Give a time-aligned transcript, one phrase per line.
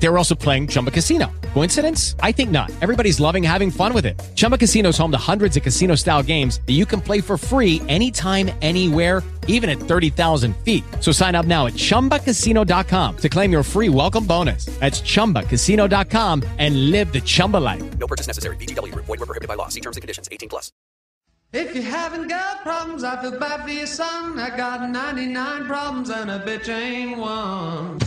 [0.00, 1.30] They were also playing Chumba Casino.
[1.54, 2.14] Coincidence?
[2.20, 2.70] I think not.
[2.80, 4.18] Everybody's loving having fun with it.
[4.34, 7.36] Chumba Casino is home to hundreds of casino style games that you can play for
[7.36, 10.84] free anytime, anywhere, even at 30,000 feet.
[11.00, 14.66] So sign up now at chumbacasino.com to claim your free welcome bonus.
[14.78, 17.98] That's chumbacasino.com and live the Chumba life.
[17.98, 18.56] No purchase necessary.
[18.56, 19.06] VGW Group.
[19.06, 19.68] Void were prohibited by law.
[19.68, 20.28] See terms and conditions.
[20.30, 20.70] 18 plus.
[21.50, 24.38] If you haven't got problems, I feel bad for your son.
[24.38, 27.98] I got 99 problems and a bitch ain't one.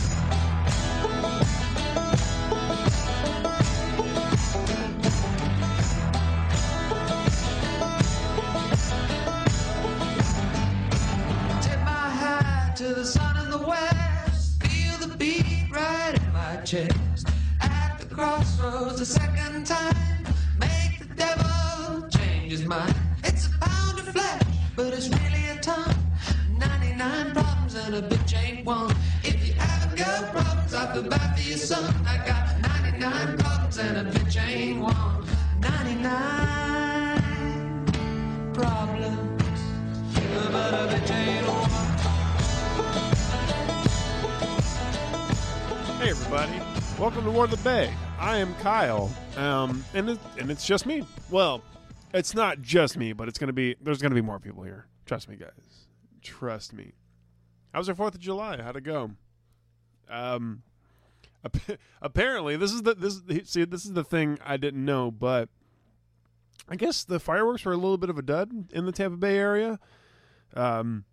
[12.82, 14.60] To the sun in the west.
[14.60, 17.28] Feel the beat right in my chest.
[17.60, 20.26] At the crossroads a second time.
[20.58, 22.92] Make the devil change his mind.
[23.22, 24.42] It's a pound of flesh,
[24.74, 25.94] but it's really a ton.
[26.58, 28.92] 99 problems and a bitch ain't one.
[29.22, 31.94] If you haven't got problems, I feel bad for your son.
[32.04, 35.24] I got 99 problems and a bitch ain't one.
[35.60, 37.86] 99
[38.52, 39.60] problems,
[40.50, 41.91] but a bitch ain't one.
[46.02, 46.60] Hey everybody,
[46.98, 47.94] welcome to Word of the Bay.
[48.18, 51.06] I am Kyle, um, and it, and it's just me.
[51.30, 51.62] Well,
[52.12, 53.76] it's not just me, but it's gonna be.
[53.80, 54.88] There's gonna be more people here.
[55.06, 55.86] Trust me, guys.
[56.20, 56.94] Trust me.
[57.72, 58.60] How was your Fourth of July?
[58.60, 59.12] How'd it go?
[60.10, 60.64] Um,
[62.02, 65.50] apparently this is the this see this is the thing I didn't know, but
[66.68, 69.38] I guess the fireworks were a little bit of a dud in the Tampa Bay
[69.38, 69.78] area.
[70.56, 71.04] Um,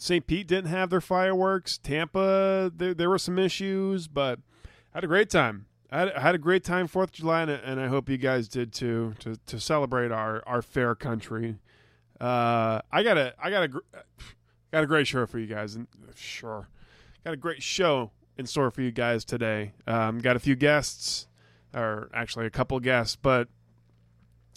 [0.00, 0.26] St.
[0.26, 1.76] Pete didn't have their fireworks.
[1.76, 5.66] Tampa, there, there were some issues, but I had a great time.
[5.90, 8.16] I had, I had a great time Fourth of July, and, and I hope you
[8.16, 11.58] guys did too to to celebrate our our fair country.
[12.18, 13.68] Uh, I got a I got a
[14.72, 16.68] got a great show for you guys, and sure,
[17.22, 19.72] got a great show in store for you guys today.
[19.86, 21.26] Um, got a few guests,
[21.74, 23.48] or actually a couple guests, but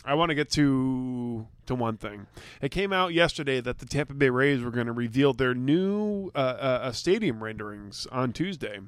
[0.05, 2.27] I want to get to to one thing.
[2.61, 6.29] It came out yesterday that the Tampa Bay Rays were going to reveal their new
[6.35, 8.79] uh, uh, uh, stadium renderings on Tuesday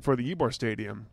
[0.00, 1.06] for the Ybor Stadium,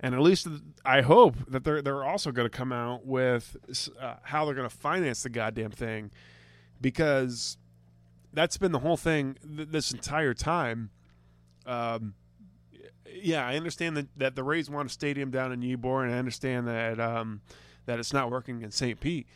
[0.00, 0.48] and at least
[0.84, 3.56] I hope that they're they're also going to come out with
[4.00, 6.10] uh, how they're going to finance the goddamn thing,
[6.80, 7.58] because
[8.32, 10.90] that's been the whole thing th- this entire time.
[11.66, 12.14] Um,
[13.22, 16.18] yeah, I understand that, that the Rays want a stadium down in Ybor, and I
[16.18, 17.40] understand that um,
[17.86, 19.00] that it's not working in St.
[19.00, 19.26] Pete.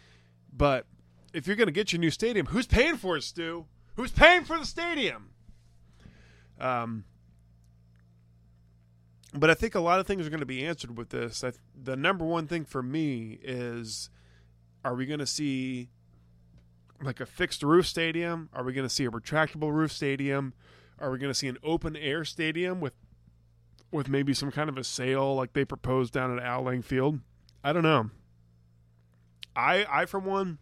[0.52, 0.86] But
[1.32, 3.66] if you're going to get your new stadium, who's paying for it, Stu?
[3.96, 5.30] Who's paying for the stadium?
[6.60, 7.04] Um,
[9.34, 11.44] but I think a lot of things are going to be answered with this.
[11.80, 14.10] The number one thing for me is:
[14.84, 15.88] Are we going to see
[17.02, 18.48] like a fixed roof stadium?
[18.52, 20.52] Are we going to see a retractable roof stadium?
[20.98, 22.94] Are we going to see an open air stadium with
[23.90, 27.20] with maybe some kind of a sail like they proposed down at Al Lang Field?
[27.64, 28.10] I don't know.
[29.54, 30.58] I I for one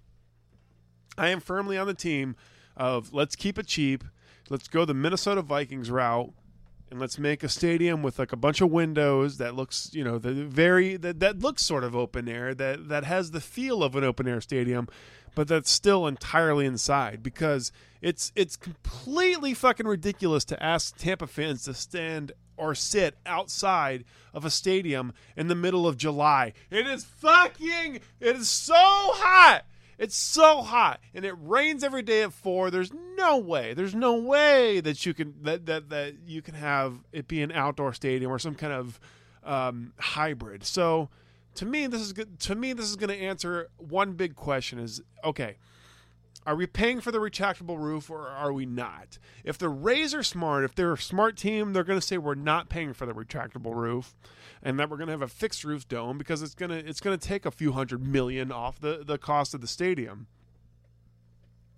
[1.17, 2.37] I am firmly on the team
[2.77, 4.05] of let's keep it cheap.
[4.51, 6.33] Let's go the Minnesota Vikings route
[6.91, 10.19] and let's make a stadium with like a bunch of windows that looks, you know,
[10.19, 13.95] the very that, that looks sort of open air that that has the feel of
[13.97, 14.89] an open air stadium,
[15.35, 21.65] but that's still entirely inside because it's it's completely fucking ridiculous to ask Tampa fans
[21.65, 24.05] to stand or sit outside
[24.35, 26.53] of a stadium in the middle of July.
[26.71, 29.63] It is fucking it is so hot.
[29.99, 32.71] It's so hot and it rains every day at 4.
[32.71, 33.75] There's no way.
[33.75, 37.53] There's no way that you can that that that you can have it be an
[37.53, 39.01] outdoor stadium or some kind of
[39.45, 40.65] um, hybrid.
[40.65, 41.09] So
[41.55, 44.79] to me this is good to me this is going to answer one big question
[44.79, 45.57] is okay
[46.49, 49.19] are we paying for the retractable roof or are we not?
[49.45, 52.35] If the rays are smart if they're a smart team they're going to say we're
[52.35, 54.17] not paying for the retractable roof
[54.63, 57.01] and that we're going to have a fixed roof dome because it's going to it's
[57.01, 60.27] going to take a few hundred million off the the cost of the stadium.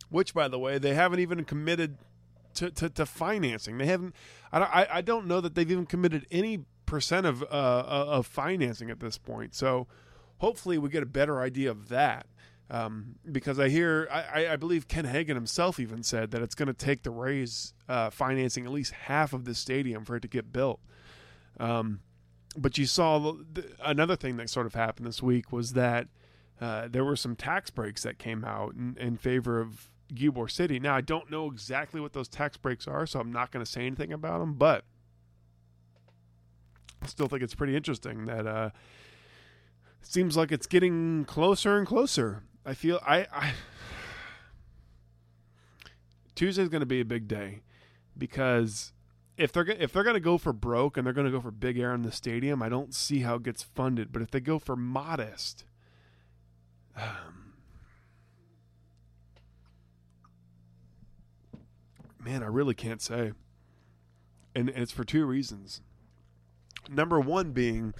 [0.09, 1.99] Which by the way they haven't even committed
[2.55, 3.79] to, to, to financing.
[3.79, 4.15] They haven't
[4.53, 8.27] I, don't- I, I don't know that they've even committed any percent of uh, of
[8.27, 9.55] financing at this point.
[9.57, 9.89] So
[10.39, 12.27] hopefully we get a better idea of that
[12.71, 16.69] um, because I hear I, I- believe Ken Hagan himself even said that it's going
[16.69, 20.29] to take the Rays uh, financing at least half of the stadium for it to
[20.29, 20.81] get built.
[21.59, 22.01] Um,
[22.57, 26.09] but you saw the, the, another thing that sort of happened this week was that
[26.61, 30.79] uh, there were some tax breaks that came out in, in favor of Ybor City.
[30.79, 33.71] Now I don't know exactly what those tax breaks are, so I'm not going to
[33.71, 34.55] say anything about them.
[34.55, 34.85] But
[37.03, 38.71] I still think it's pretty interesting that uh,
[40.03, 42.43] seems like it's getting closer and closer.
[42.65, 43.53] I feel I, I
[46.35, 47.61] Tuesday's going to be a big day
[48.17, 48.93] because
[49.37, 51.51] if they're if they're going to go for broke and they're going to go for
[51.51, 54.13] big air in the stadium, I don't see how it gets funded.
[54.13, 55.65] But if they go for modest,
[56.97, 57.55] um,
[62.19, 63.33] man, I really can't say.
[64.55, 65.81] And, and it's for two reasons.
[66.89, 67.95] Number one being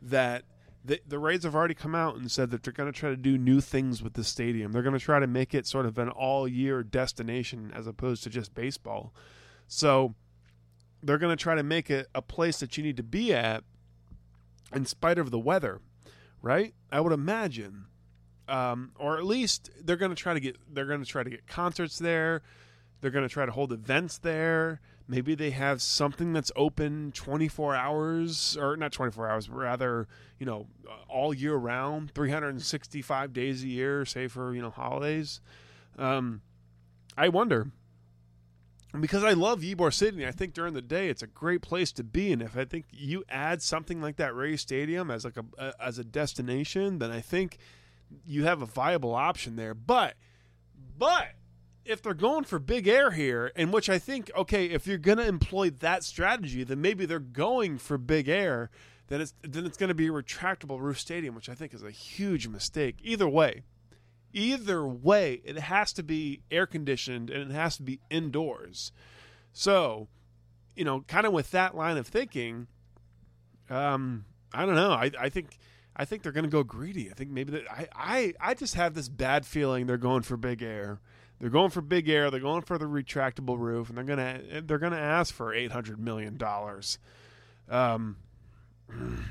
[0.00, 0.44] that
[0.84, 3.16] the, the Rays have already come out and said that they're going to try to
[3.16, 4.72] do new things with the stadium.
[4.72, 8.24] They're going to try to make it sort of an all year destination as opposed
[8.24, 9.14] to just baseball.
[9.68, 10.14] So
[11.02, 13.64] they're going to try to make it a place that you need to be at
[14.74, 15.80] in spite of the weather,
[16.40, 16.74] right?
[16.90, 17.86] I would imagine.
[18.48, 21.30] Um, or at least they're going to try to get they're going to try to
[21.30, 22.42] get concerts there.
[23.00, 24.80] They're going to try to hold events there.
[25.12, 30.46] Maybe they have something that's open 24 hours, or not 24 hours, but rather, you
[30.46, 30.68] know,
[31.06, 35.42] all year round, 365 days a year, say for, you know, holidays.
[35.98, 36.40] Um,
[37.14, 37.72] I wonder.
[38.98, 42.02] Because I love Ybor City, I think during the day it's a great place to
[42.04, 45.74] be, and if I think you add something like that Ray Stadium as like a
[45.78, 47.58] as a destination, then I think
[48.24, 49.74] you have a viable option there.
[49.74, 50.14] But,
[50.96, 51.34] but
[51.84, 55.18] if they're going for big air here, in which I think, okay, if you're going
[55.18, 58.70] to employ that strategy, then maybe they're going for big air.
[59.08, 61.82] Then it's then it's going to be a retractable roof stadium, which I think is
[61.82, 62.98] a huge mistake.
[63.02, 63.62] Either way,
[64.32, 68.92] either way, it has to be air conditioned and it has to be indoors.
[69.52, 70.08] So,
[70.74, 72.68] you know, kind of with that line of thinking,
[73.68, 74.24] um,
[74.54, 74.92] I don't know.
[74.92, 75.58] I, I think
[75.94, 77.10] I think they're going to go greedy.
[77.10, 80.36] I think maybe that I, I I just have this bad feeling they're going for
[80.36, 81.00] big air.
[81.42, 82.30] They're going for big air.
[82.30, 85.98] They're going for the retractable roof, and they're gonna they're gonna ask for eight hundred
[85.98, 87.00] million dollars.
[87.68, 88.18] Um,
[88.88, 89.24] and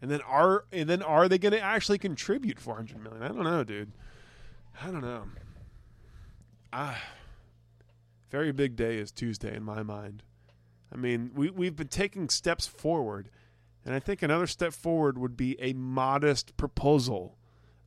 [0.00, 3.22] then are and then are they going to actually contribute four hundred million?
[3.22, 3.92] I don't know, dude.
[4.82, 5.24] I don't know.
[6.72, 6.98] Ah,
[8.30, 10.22] very big day is Tuesday in my mind.
[10.90, 13.28] I mean, we we've been taking steps forward,
[13.84, 17.36] and I think another step forward would be a modest proposal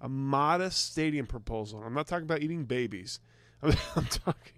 [0.06, 1.82] a modest stadium proposal.
[1.84, 3.20] I'm not talking about eating babies.
[3.64, 3.74] I'm,
[4.06, 4.54] talking,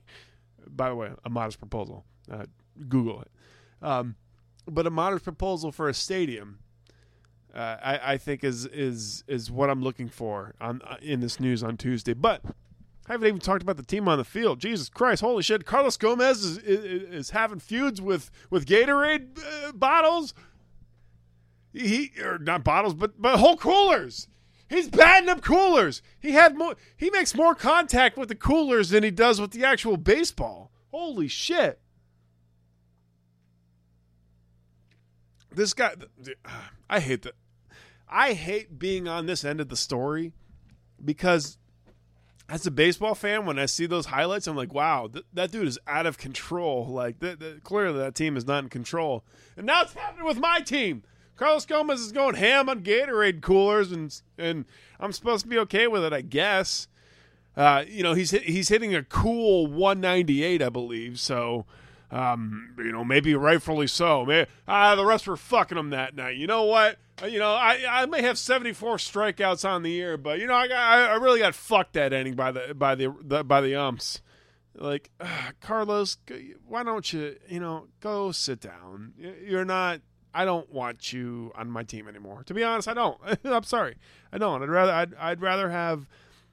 [0.67, 2.03] by the way, a modest proposal.
[2.29, 2.47] Uh,
[2.89, 3.31] Google it.
[3.81, 4.17] Um,
[4.65, 6.59] but a modest proposal for a stadium,
[7.55, 11.39] uh, I, I, think is is is what I'm looking for on uh, in this
[11.39, 12.13] news on Tuesday.
[12.13, 12.41] But
[13.07, 14.59] I haven't even talked about the team on the field.
[14.59, 15.65] Jesus Christ, holy shit!
[15.65, 20.33] Carlos Gomez is is, is having feuds with with Gatorade uh, bottles.
[21.71, 24.27] He or not bottles, but but whole coolers.
[24.69, 26.01] He's batting up coolers.
[26.19, 26.75] He had more.
[26.95, 30.71] He makes more contact with the coolers than he does with the actual baseball.
[30.91, 31.79] Holy shit!
[35.53, 35.93] This guy,
[36.45, 37.33] ah, I hate that.
[38.09, 40.33] I hate being on this end of the story
[41.03, 41.57] because,
[42.47, 45.67] as a baseball fan, when I see those highlights, I'm like, wow, th- that dude
[45.67, 46.87] is out of control.
[46.87, 49.25] Like, th- th- clearly that team is not in control.
[49.57, 51.03] And now it's happening with my team.
[51.37, 54.65] Carlos Gomez is going ham on Gatorade coolers, and and
[54.99, 56.87] I'm supposed to be okay with it, I guess.
[57.55, 61.19] Uh, you know, he's he's hitting a cool 198, I believe.
[61.19, 61.65] So,
[62.11, 64.25] um, you know, maybe rightfully so.
[64.25, 66.37] Maybe, ah, the rest were fucking him that night.
[66.37, 66.97] You know what?
[67.21, 70.53] Uh, you know, I, I may have 74 strikeouts on the year, but you know,
[70.53, 74.21] I I really got fucked that inning by the by the, the by the umps.
[74.75, 76.17] Like, uh, Carlos,
[76.67, 79.13] why don't you, you know, go sit down?
[79.43, 80.01] You're not
[80.37, 82.43] I don't want you on my team anymore.
[82.43, 83.19] To be honest, I don't.
[83.43, 83.95] I'm sorry,
[84.31, 84.61] I don't.
[84.61, 86.07] I'd rather I'd, I'd rather have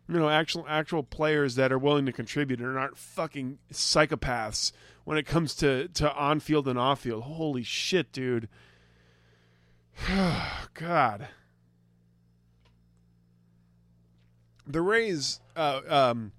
[0.09, 4.73] you know actual actual players that are willing to contribute and aren't fucking psychopaths
[5.05, 7.25] when it comes to to on field and off field.
[7.25, 8.49] Holy shit, dude.
[10.73, 11.29] God.
[14.67, 16.33] The Rays uh, um,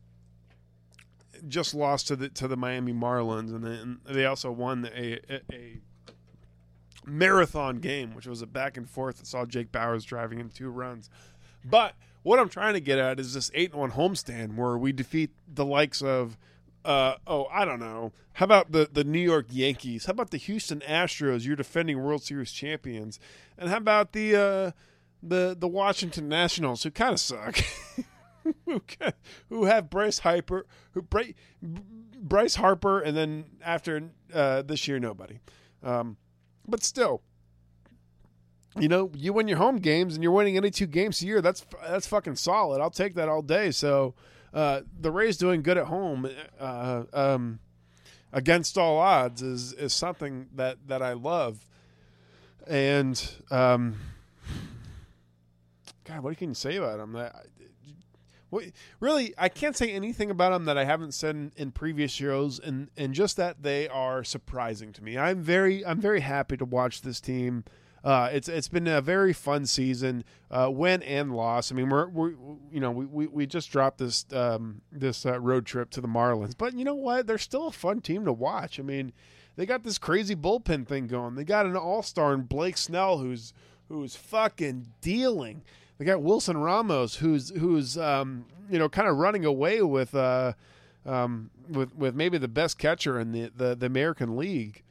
[1.48, 5.42] just lost to the to the Miami Marlins, and then they also won a, a,
[5.54, 5.82] a
[7.06, 10.70] marathon game, which was a back and forth that saw Jake Bauers driving in two
[10.70, 11.10] runs.
[11.64, 14.92] But what I'm trying to get at is this eight and one homestand where we
[14.92, 16.38] defeat the likes of
[16.86, 18.14] uh, oh, I don't know.
[18.34, 20.06] How about the, the New York Yankees?
[20.06, 23.20] How about the Houston Astros, your defending World Series champions?
[23.58, 24.72] And how about the uh,
[25.24, 27.58] the the Washington Nationals, who kind of suck,
[28.66, 28.82] who,
[29.50, 31.08] who have Bryce Harper, who
[32.22, 35.40] Bryce Harper, and then after uh, this year, nobody.
[35.82, 36.18] Um,
[36.68, 37.22] but still,
[38.78, 41.42] you know, you win your home games and you're winning any two games a year.
[41.42, 42.82] That's that's fucking solid.
[42.82, 43.72] I'll take that all day.
[43.72, 44.14] So
[44.54, 46.30] uh, the Rays doing good at home
[46.60, 47.60] uh, um,
[48.34, 51.66] against all odds is is something that that I love.
[52.68, 53.96] And um,
[56.04, 57.16] God, what can you say about him?
[58.50, 58.66] What,
[59.00, 62.60] really, I can't say anything about them that I haven't said in, in previous shows,
[62.60, 65.18] and, and just that they are surprising to me.
[65.18, 67.64] I'm very I'm very happy to watch this team.
[68.04, 71.72] Uh, it's it's been a very fun season, uh, win and loss.
[71.72, 72.34] I mean, we're, we're
[72.72, 76.08] you know we, we, we just dropped this um, this uh, road trip to the
[76.08, 77.25] Marlins, but you know what?
[77.25, 78.80] They're still a fun team to watch.
[78.80, 79.12] I mean,
[79.56, 81.34] they got this crazy bullpen thing going.
[81.34, 83.54] They got an all star in Blake Snell who's
[83.90, 85.64] who's fucking dealing.
[85.98, 90.54] They got Wilson Ramos who's who's um, you know kind of running away with uh,
[91.06, 94.84] um, with with maybe the best catcher in the the, the American League.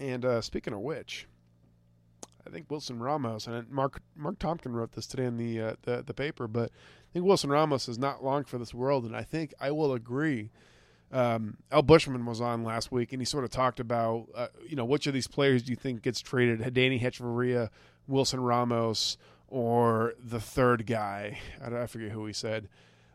[0.00, 1.28] And uh, speaking of which,
[2.46, 6.02] I think Wilson Ramos and Mark Mark Topkin wrote this today in the, uh, the
[6.02, 9.22] the paper, but I think Wilson Ramos is not long for this world, and I
[9.22, 10.50] think I will agree.
[11.12, 14.76] Um, Al Bushman was on last week, and he sort of talked about uh, you
[14.76, 16.72] know which of these players do you think gets traded?
[16.74, 17.68] Danny Hechavarria,
[18.08, 19.18] Wilson Ramos,
[19.52, 21.38] or the third guy?
[21.62, 22.68] I, I forget who he said.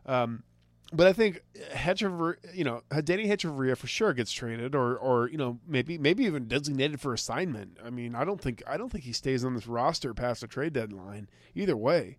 [0.06, 0.44] Um,
[0.92, 1.42] but I think
[1.74, 6.24] Hechavar, you know, Danny Hechavarria for sure gets traded, or or you know maybe maybe
[6.24, 7.76] even designated for assignment.
[7.84, 10.46] I mean, I don't think I don't think he stays on this roster past the
[10.46, 11.28] trade deadline.
[11.54, 12.16] Either way,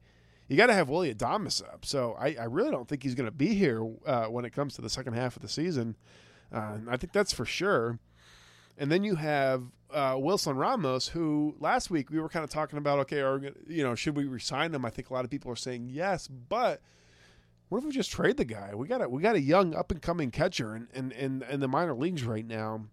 [0.48, 1.86] you got to have Willy Adames up.
[1.86, 4.76] So I, I really don't think he's going to be here uh, when it comes
[4.76, 5.96] to the second half of the season.
[6.52, 8.00] Uh, I think that's for sure.
[8.78, 12.78] And then you have uh, Wilson Ramos, who last week we were kind of talking
[12.78, 13.00] about.
[13.00, 14.86] Okay, are you know should we resign him?
[14.86, 16.82] I think a lot of people are saying yes, but
[17.70, 18.74] what if we just trade the guy?
[18.74, 21.60] We got a we got a young up and coming catcher in, in, in, in
[21.60, 22.86] the minor leagues right now.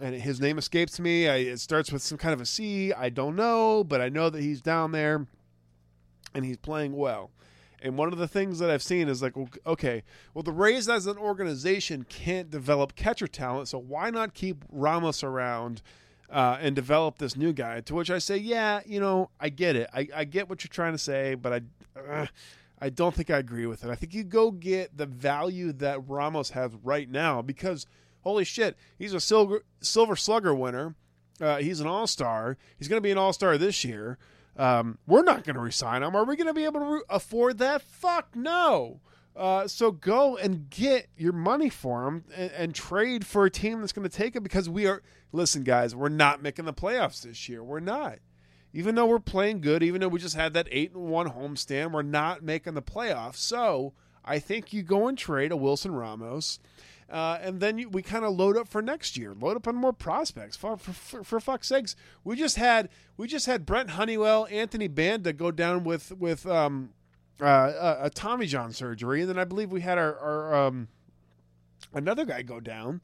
[0.00, 1.28] And his name escapes me.
[1.28, 2.92] I, it starts with some kind of a C.
[2.92, 5.26] I don't know, but I know that he's down there
[6.34, 7.30] and he's playing well.
[7.82, 9.34] And one of the things that I've seen is like,
[9.66, 10.02] okay,
[10.34, 15.24] well, the Rays as an organization can't develop catcher talent, so why not keep Ramos
[15.24, 15.82] around
[16.28, 17.80] uh, and develop this new guy?
[17.80, 19.88] To which I say, yeah, you know, I get it.
[19.94, 21.60] I, I get what you're trying to say, but I.
[21.98, 22.26] Uh,
[22.82, 23.90] I don't think I agree with it.
[23.90, 27.86] I think you go get the value that Ramos has right now because
[28.22, 30.94] holy shit, he's a silver silver slugger winner.
[31.40, 32.56] Uh, he's an all star.
[32.78, 34.18] He's going to be an all star this year.
[34.60, 36.14] Um, we're not going to resign him.
[36.14, 37.82] Are we going to be able to re- afford that?
[37.82, 39.00] Fuck no.
[39.34, 43.80] Uh, so go and get your money for him and, and trade for a team
[43.80, 45.02] that's going to take him because we are.
[45.32, 47.62] Listen, guys, we're not making the playoffs this year.
[47.62, 48.18] We're not
[48.72, 51.92] even though we're playing good, even though we just had that eight and one homestand,
[51.92, 53.36] we're not making the playoffs.
[53.36, 56.60] So I think you go and trade a Wilson Ramos,
[57.10, 59.34] uh, and then you, we kind of load up for next year.
[59.38, 60.56] Load up on more prospects.
[60.56, 65.32] For, for, for, fuck's sakes, we just had we just had Brent Honeywell, Anthony Banda
[65.32, 66.90] go down with with um,
[67.40, 70.88] uh, a Tommy John surgery, and then I believe we had our, our um,
[71.92, 73.00] another guy go down.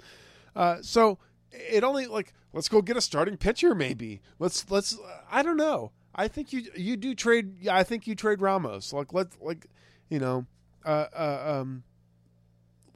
[0.54, 1.18] Uh, so
[1.50, 4.20] it only like let's go get a starting pitcher maybe.
[4.38, 4.96] Let's let's
[5.30, 5.92] I don't know.
[6.14, 7.68] I think you you do trade.
[7.68, 8.92] I think you trade Ramos.
[8.92, 9.66] Like let like
[10.08, 10.46] you know,
[10.84, 11.82] uh, uh, um,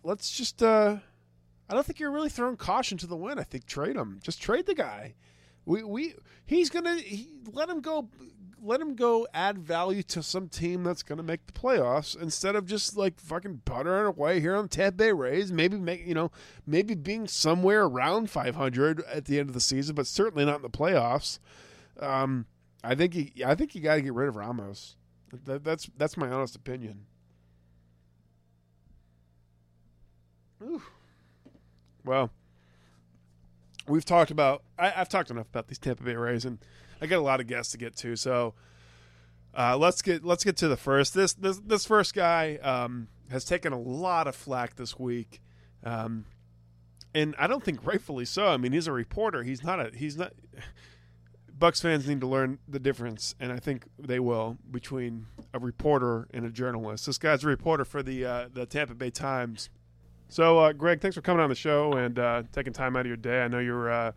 [0.03, 0.63] let's just.
[0.63, 0.99] uh
[1.69, 3.39] I don't think you're really throwing caution to the wind.
[3.39, 4.19] I think trade him.
[4.25, 5.15] Just trade the guy.
[5.65, 6.15] We we
[6.45, 8.09] he's gonna he, let him go
[8.63, 12.67] let him go add value to some team that's to make the playoffs instead of
[12.67, 15.53] just like fucking buttering away here on Tampa Bay Rays.
[15.53, 16.31] Maybe make you know
[16.67, 20.63] maybe being somewhere around 500 at the end of the season, but certainly not in
[20.63, 21.39] the playoffs.
[22.01, 22.47] Um,
[22.83, 24.97] I think you, I think you got to get rid of Ramos.
[25.45, 27.07] That, that's that's my honest opinion.
[32.05, 32.31] Well,
[33.87, 36.59] we've talked about I, have talked enough about these Tampa Bay Rays, and
[37.01, 38.17] I got a lot of guests to get to.
[38.17, 38.55] So
[39.55, 41.15] uh, let's get let's get to the first.
[41.15, 45.41] This this this first guy um, has taken a lot of flack this week,
[45.85, 46.25] um,
[47.15, 48.47] and I don't think rightfully so.
[48.47, 49.43] I mean, he's a reporter.
[49.43, 50.33] He's not a he's not.
[51.59, 56.27] Bucks fans need to learn the difference, and I think they will between a reporter
[56.33, 57.05] and a journalist.
[57.05, 59.69] This guy's a reporter for the uh, the Tampa Bay Times.
[60.31, 63.07] So, uh, Greg, thanks for coming on the show and uh, taking time out of
[63.09, 63.43] your day.
[63.43, 64.13] I know you're uh,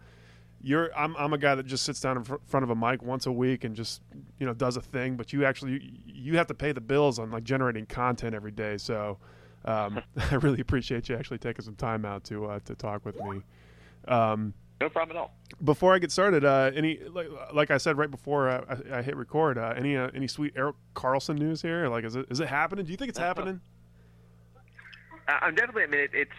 [0.62, 3.02] you're I'm I'm a guy that just sits down in fr- front of a mic
[3.02, 4.02] once a week and just
[4.40, 7.18] you know does a thing, but you actually you, you have to pay the bills
[7.18, 8.78] on like generating content every day.
[8.78, 9.18] So
[9.66, 10.02] um,
[10.32, 13.42] I really appreciate you actually taking some time out to uh, to talk with me.
[14.08, 15.34] Um, no problem at all.
[15.64, 19.02] Before I get started, uh, any like, like I said right before uh, I, I,
[19.02, 21.88] hit record, uh, any uh, any sweet Erik Karlsson news here?
[21.88, 22.86] Like, is it is it happening?
[22.86, 23.62] Do you think it's happening?
[25.28, 25.84] I'm definitely.
[25.84, 26.32] I mean, it, it's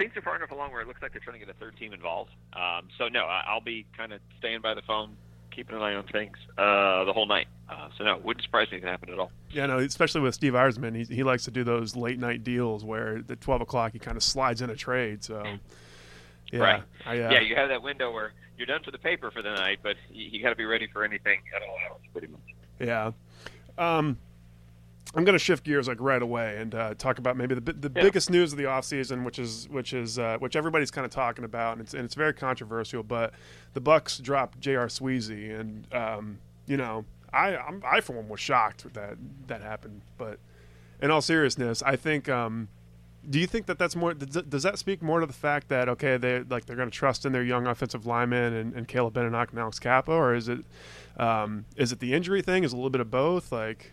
[0.00, 1.76] things are far enough along where it looks like they're trying to get a third
[1.76, 2.30] team involved.
[2.54, 5.16] Um, so no, I, will be kind of staying by the phone,
[5.50, 7.48] keeping an eye on things uh, the whole night.
[7.68, 9.30] Uh, so no, wouldn't surprise me if it happened at all.
[9.50, 12.84] Yeah, no, especially with Steve Yzerman, he he likes to do those late night deals
[12.84, 15.22] where at twelve o'clock he kind of slides in a trade.
[15.22, 15.42] So
[16.52, 19.30] yeah, right, I, uh, yeah, you have that window where you're done for the paper
[19.30, 22.02] for the night, but you, you got to be ready for anything at all hours,
[22.12, 22.40] pretty much.
[22.78, 23.12] Yeah.
[23.78, 24.18] Um,
[25.14, 27.90] I'm going to shift gears like right away and uh, talk about maybe the the
[27.94, 28.02] Yeah.
[28.02, 31.44] biggest news of the offseason, which is which is uh, which everybody's kind of talking
[31.44, 33.02] about, and it's and it's very controversial.
[33.02, 33.32] But
[33.74, 34.86] the Bucks dropped J.R.
[34.86, 39.16] Sweezy, and um, you know, I I'm, I for one was shocked that
[39.48, 40.02] that happened.
[40.16, 40.38] But
[41.02, 42.28] in all seriousness, I think.
[42.28, 42.68] Um,
[43.28, 44.14] do you think that that's more?
[44.14, 46.96] Does, does that speak more to the fact that okay, they like they're going to
[46.96, 50.48] trust in their young offensive linemen and, and Caleb Benenoch and Alex Cappa, or is
[50.48, 50.60] it
[51.18, 52.64] um, is it the injury thing?
[52.64, 53.52] Is it a little bit of both?
[53.52, 53.92] Like,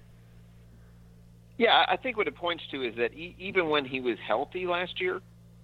[1.57, 4.67] Yeah, I think what it points to is that e- even when he was healthy
[4.67, 5.21] last year,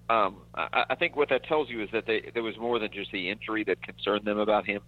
[0.10, 2.92] um, I, I think what that tells you is that they, there was more than
[2.92, 4.82] just the injury that concerned them about him.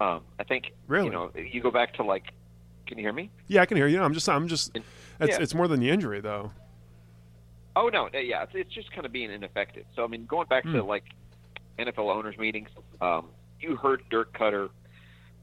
[0.00, 1.06] Um, I think Really?
[1.06, 2.24] you know you go back to like,
[2.86, 3.30] can you hear me?
[3.48, 4.00] yeah, I can hear you.
[4.02, 4.84] I'm just I'm just it's,
[5.20, 5.38] Yeah.
[5.42, 6.52] it's more than the injury though.
[7.76, 9.84] Oh no, uh, yeah, it's, it's just kind of being ineffective.
[9.94, 10.88] So I mean, going back to Hmm.
[10.88, 11.04] like
[11.78, 12.70] NFL owners meetings,
[13.02, 13.28] um,
[13.60, 14.70] you heard Dirk Koetter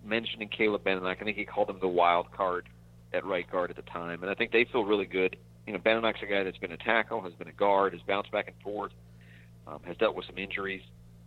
[0.04, 1.18] mentioning Caleb Benenoch.
[1.22, 2.68] I think he called him the wild card
[3.14, 5.38] at right guard at the time, and I think they feel really good.
[5.66, 8.32] You know, Benenoch's a guy that's been a tackle, has been a guard, has bounced
[8.32, 8.94] back and forth,
[9.68, 10.82] um, has dealt with some injuries,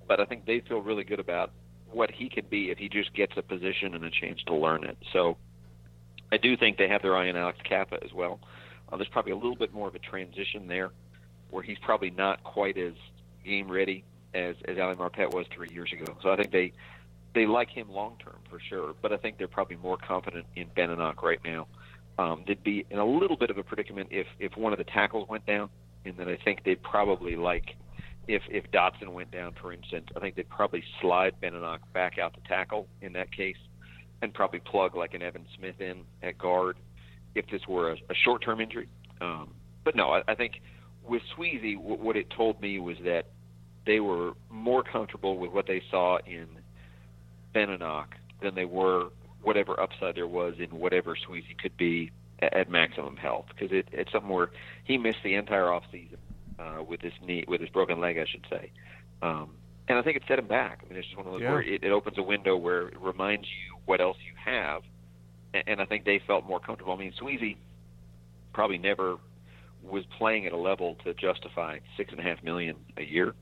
[0.06, 1.52] but I think they feel really good about
[1.92, 4.84] what he can be if he just gets a position and a chance to learn
[4.84, 4.96] it.
[5.12, 5.37] So
[6.32, 8.40] I do think they have their eye on Alex Cappa as well.
[8.90, 10.90] Uh, there's probably a little bit more of a transition there,
[11.50, 12.94] where he's probably not quite as
[13.44, 16.16] game ready as as Ali Marpet was three years ago.
[16.22, 16.72] So I think they
[17.34, 20.66] they like him long term for sure, but I think they're probably more confident in
[20.75, 21.66] Benenoch right now.
[22.18, 24.84] Um, they'd be in a little bit of a predicament if if one of the
[24.84, 25.70] tackles went down,
[26.04, 27.76] and then I think they'd probably like
[28.28, 32.34] if if Dotson went down, for instance, I think they'd probably slide Benenoch back out
[32.34, 33.56] to tackle in that case,
[34.22, 36.76] and probably plug like an Evan Smith in at guard
[37.34, 38.88] if this were a, a short-term injury.
[39.20, 40.60] Um, but no, I, I think
[41.06, 43.26] with Sweezy, w- what it told me was that
[43.87, 46.49] they were more comfortable with what they saw in
[47.52, 49.09] Benenoch than they were
[49.42, 53.47] whatever upside there was in whatever Sweezy could be at, at maximum health.
[53.49, 54.50] Because it, it's something where
[54.85, 56.19] he missed the entire off season
[56.59, 58.71] uh, with his knee, with his broken leg, I should say.
[59.23, 59.50] Um,
[59.89, 60.80] and I think it set him back.
[60.84, 61.52] I mean, it's just one of those Yeah.
[61.52, 64.82] where it, it opens a window where it reminds you what else you have
[65.54, 66.93] and, and I think they felt more comfortable.
[66.93, 67.56] I mean, Sweezy
[68.52, 69.17] probably never
[69.82, 73.34] was playing at a level to justify six and a half million a year.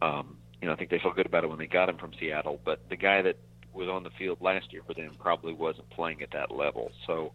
[0.00, 2.12] Um, you know, I think they felt good about it when they got him from
[2.18, 3.36] Seattle, but the guy that
[3.72, 6.90] was on the field last year for them probably wasn't playing at that level.
[7.06, 7.32] So,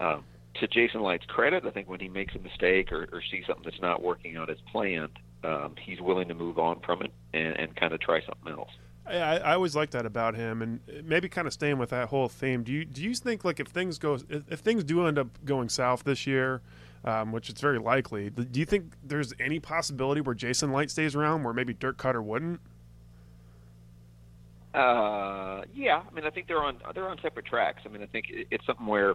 [0.00, 0.24] um,
[0.60, 3.64] to Jason Licht's credit, I think when he makes a mistake or, or sees something
[3.64, 7.56] that's not working out as planned, um, he's willing to move on from it and,
[7.56, 8.70] and kind of try something else.
[9.06, 12.28] I, I always like that about him, and maybe kind of staying with that whole
[12.28, 12.62] theme.
[12.62, 15.44] Do you do you think like if things go if, if things do end up
[15.44, 16.62] going south this year,
[17.04, 21.16] um, which it's very likely, do you think there's any possibility where Jason Licht stays
[21.16, 22.60] around, where maybe Dirk Koetter wouldn't?
[24.74, 26.02] Uh, yeah.
[26.08, 27.82] I mean, I think they're on they're on separate tracks.
[27.84, 29.14] I mean, I think it's something where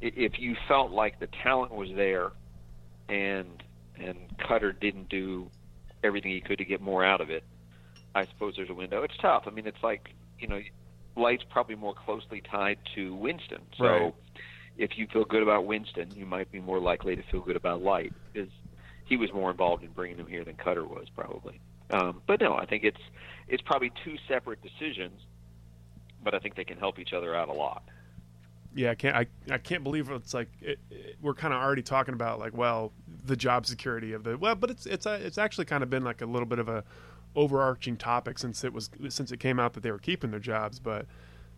[0.00, 2.32] if you felt like the talent was there,
[3.08, 3.62] and
[3.98, 5.48] and Koetter didn't do
[6.02, 7.44] everything he could to get more out of it,
[8.14, 9.02] I suppose there's a window.
[9.02, 9.44] It's tough.
[9.46, 10.60] I mean, it's like you know,
[11.16, 13.60] Licht's probably more closely tied to Winston.
[13.78, 14.14] So Right.
[14.78, 17.82] if you feel good about Winston, you might be more likely to feel good about
[17.82, 18.48] Licht because
[19.04, 21.60] he was more involved in bringing him here than Koetter was probably.
[21.90, 23.00] Um, but no, I think it's
[23.48, 25.20] it's probably two separate decisions,
[26.22, 27.82] but I think they can help each other out a lot.
[28.74, 29.16] Yeah, I can't.
[29.16, 32.56] I, I can't believe it's like it, it- we're kind of already talking about like
[32.56, 32.92] well
[33.26, 36.04] the job security of the well, but it's it's uh, it's actually kind of been
[36.04, 36.84] like a little bit of a
[37.36, 40.78] overarching topic since it was since it came out that they were keeping their jobs.
[40.78, 41.06] But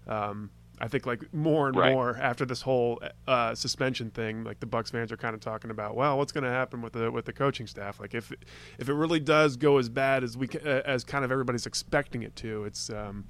[0.09, 1.92] um, I think like more and Right.
[1.92, 5.70] more after this whole uh, suspension thing, like the Bucks fans are kind of talking
[5.70, 8.00] about well, what's going to happen with the with the coaching staff?
[8.00, 8.32] Like if
[8.78, 12.22] if it really does go as bad as we uh, as kind of everybody's expecting
[12.22, 13.26] it to, it's um,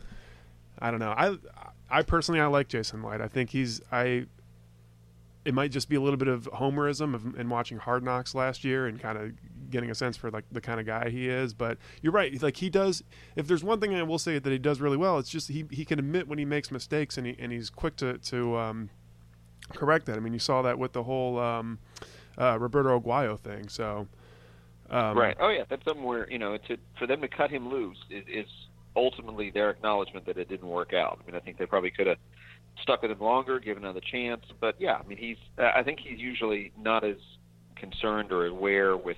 [0.79, 1.15] I don't know.
[1.17, 1.37] I
[1.91, 3.21] I personally I like Jason White.
[3.21, 4.27] I think he's I.
[5.45, 8.63] It might just be a little bit of homerism of, in watching Hard Knocks last
[8.63, 9.33] year and kind of
[9.73, 11.53] getting a sense for like the kind of guy he is.
[11.53, 12.41] But you're right.
[12.41, 13.03] Like he does.
[13.35, 15.65] If there's one thing I will say that he does really well, it's just he
[15.71, 18.91] he can admit when he makes mistakes and he and he's quick to to um,
[19.75, 20.17] correct that.
[20.17, 21.81] I mean, you saw that with the whole um,
[22.39, 23.69] uh, Roberto Aguayo thing.
[23.69, 24.07] So
[24.91, 25.37] um, right.
[25.41, 28.25] Oh yeah, that's something where you know to for them to cut him loose is,
[28.29, 28.47] is
[28.95, 31.19] ultimately their acknowledgement that it didn't work out.
[31.23, 32.19] I mean, I think they probably could have
[32.83, 34.45] stuck with him longer, given another chance.
[34.61, 37.17] But yeah, I mean, he's I think he's usually not as
[37.77, 39.17] concerned or aware with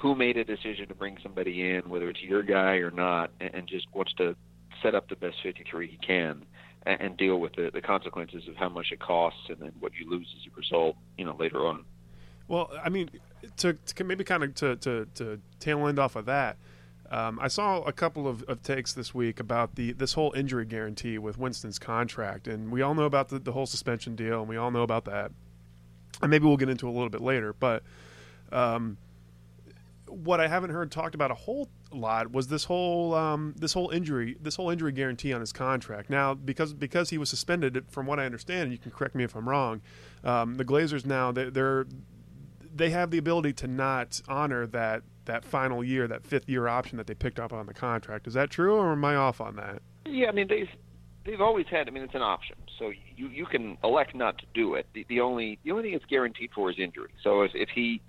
[0.00, 3.50] who made a decision to bring somebody in, whether it's your guy or not, and,
[3.54, 4.36] and just wants to
[4.82, 6.44] set up the best 53 he can
[6.86, 9.92] and, and deal with the, the consequences of how much it costs and then what
[9.98, 11.84] you lose as a result, you know, later on.
[12.46, 13.10] Well, I mean,
[13.56, 16.56] to, to maybe kind of to, to, to tail end off of that,
[17.10, 20.66] Um, I saw a couple of, of takes this week about the this whole injury
[20.66, 24.48] guarantee with Winston's contract, and we all know about the, the whole suspension deal, and
[24.48, 25.32] we all know about that.
[26.20, 27.82] And maybe we'll get into a little bit later, but
[28.52, 28.98] um,
[30.08, 33.90] what I haven't heard talked about a whole lot was this whole um, this whole
[33.90, 36.10] injury this whole injury guarantee on his contract.
[36.10, 39.24] Now, because because he was suspended, from what I understand, and you can correct me
[39.24, 39.80] if I'm wrong,
[40.24, 41.86] um, the Glazers now they, they're
[42.74, 46.96] they have the ability to not honor that that final year, that fifth year option
[46.98, 48.26] that they picked up on the contract.
[48.26, 49.82] Is that true, or am I off on that?
[50.06, 50.70] Yeah, I mean they've
[51.24, 51.88] they've always had.
[51.88, 54.86] I mean it's an option, so you you can elect not to do it.
[54.94, 57.10] The, the only the only thing it's guaranteed for is injury.
[57.22, 58.00] So if if he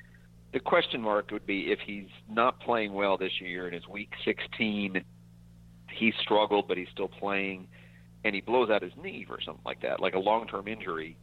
[0.53, 4.11] the question mark would be if he's not playing well this year and it's week
[4.25, 5.03] 16,
[5.91, 7.67] he struggled but he's still playing,
[8.23, 11.17] and he blows out his knee or something like that, like a long term injury.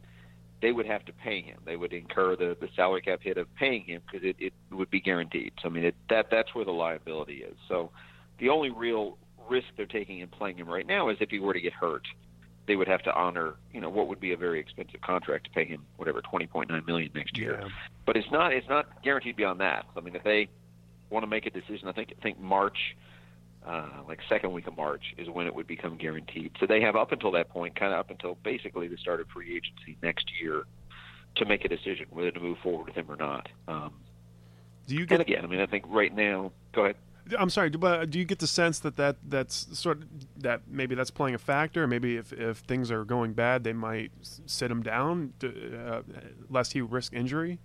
[0.61, 1.59] They would have to pay him.
[1.65, 4.89] They would incur the, the salary cap hit of paying him because it, it would
[4.89, 5.53] be guaranteed.
[5.61, 7.55] So I mean, it, that that's where the liability is.
[7.67, 7.91] So
[8.39, 9.17] the only real
[9.49, 12.03] risk they're taking in playing him right now is if he were to get hurt,
[12.67, 15.49] they would have to honor, you know, what would be a very expensive contract to
[15.51, 17.59] pay him whatever 20.9 million next year.
[17.61, 17.69] Yeah.
[18.05, 19.85] But it's not it's not guaranteed beyond that.
[19.95, 20.49] I mean, if they
[21.09, 22.95] want to make a decision, I think I think March,
[23.65, 26.51] uh, like second week of March, is when it would become guaranteed.
[26.59, 29.27] So they have up until that point, kind of up until basically the start of
[29.29, 30.65] free agency next year,
[31.35, 33.47] to make a decision whether to move forward with him or not.
[33.67, 33.93] Um,
[34.87, 35.21] Do you and get?
[35.21, 36.97] again, I mean, I think right now, go ahead.
[37.37, 40.07] I'm sorry, but do you get the sense that, that that's sort of,
[40.41, 41.87] that maybe that's playing a factor?
[41.87, 46.01] Maybe if, if things are going bad, they might sit him down to, uh,
[46.49, 47.59] lest he risk injury.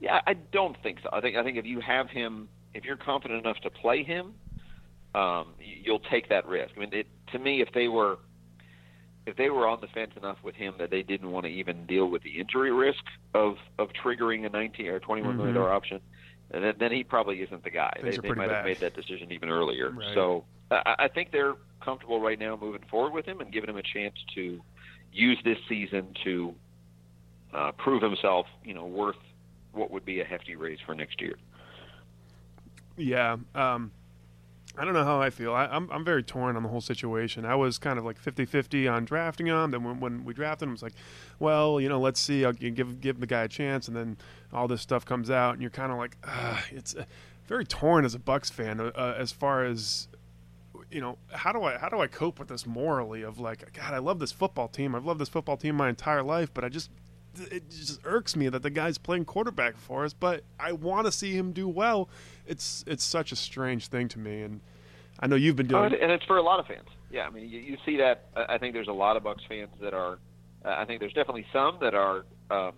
[0.00, 1.08] Yeah, I don't think so.
[1.12, 4.34] I think I think if you have him, if you're confident enough to play him,
[5.14, 6.72] um, you'll take that risk.
[6.76, 8.18] I mean, it, to me, if they were
[9.26, 11.84] if they were on the fence enough with him that they didn't want to even
[11.84, 16.00] deal with the injury risk of of triggering a 19 or 21 million dollar option,
[16.50, 17.92] then, then he probably isn't the guy.
[18.00, 19.90] Things they they might have made that decision even earlier.
[19.90, 20.14] Right.
[20.14, 23.76] So I, I think they're comfortable right now moving forward with him and giving him
[23.76, 24.60] a chance to
[25.12, 26.54] use this season to
[27.52, 29.16] uh, prove himself, you know, worth
[29.72, 31.36] what would be a hefty raise for next year.
[32.96, 33.36] Yeah.
[33.54, 33.92] Um,
[34.78, 35.52] I don't know how I feel.
[35.52, 37.44] I, I'm I'm very torn on the whole situation.
[37.44, 39.72] I was kind of like 50-50 on drafting him.
[39.72, 40.94] Then when, when we drafted him, was like,
[41.40, 42.44] well, you know, let's see.
[42.44, 43.88] I'll give give the guy a chance.
[43.88, 44.16] And then
[44.52, 46.16] all this stuff comes out, and you're kind of like,
[46.70, 47.04] it's uh,
[47.48, 50.06] very torn as a Bucks fan uh, uh, as far as
[50.90, 53.92] you know how do I how do I cope with this morally of like God
[53.92, 56.68] I love this football team I've loved this football team my entire life but I
[56.68, 56.90] just
[57.36, 61.12] it just irks me that the guy's playing quarterback for us but I want to
[61.12, 62.08] see him do well
[62.48, 64.60] it's it's such a strange thing to me and
[65.20, 66.88] I know you've been Oh, doing and and it's for a lot of fans.
[67.10, 68.26] Yeah, I mean, you, you see that.
[68.36, 70.18] I I think there's a lot of Bucks fans that are.
[70.64, 72.72] Uh, I think there's definitely some that are um,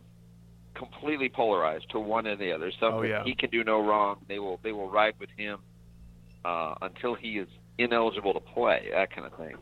[0.74, 2.70] completely polarized to one or the other.
[2.80, 3.24] Some Oh, yeah.
[3.24, 4.18] he can do no wrong.
[4.28, 5.58] They will they will ride with him
[6.44, 8.88] uh, until he is ineligible to play.
[8.92, 9.56] That kind of thing.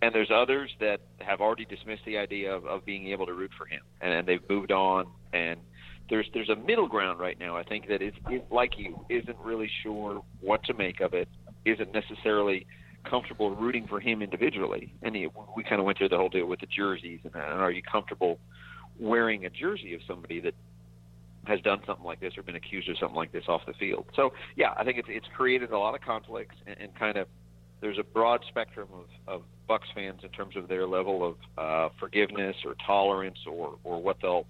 [0.00, 3.50] And there's others that have already dismissed the idea of, of being able to root
[3.58, 5.06] for him, and, and they've moved on.
[5.32, 5.58] And
[6.10, 7.56] there's there's a middle ground right now.
[7.56, 11.28] I think that is, is like you isn't really sure what to make of it.
[11.64, 12.66] Isn't necessarily
[13.08, 14.92] comfortable rooting for him individually.
[15.02, 17.50] And he, we kind of went through the whole deal with the jerseys and, that.
[17.50, 18.38] and are you comfortable
[18.98, 20.54] wearing a jersey of somebody that
[21.46, 24.06] has done something like this or been accused of something like this off the field?
[24.14, 27.28] So yeah, I think it's it's created a lot of conflicts and, and kind of
[27.80, 31.94] there's a broad spectrum of, of Bucks fans in terms of their level of uh,
[32.00, 34.46] forgiveness or tolerance or or what they'll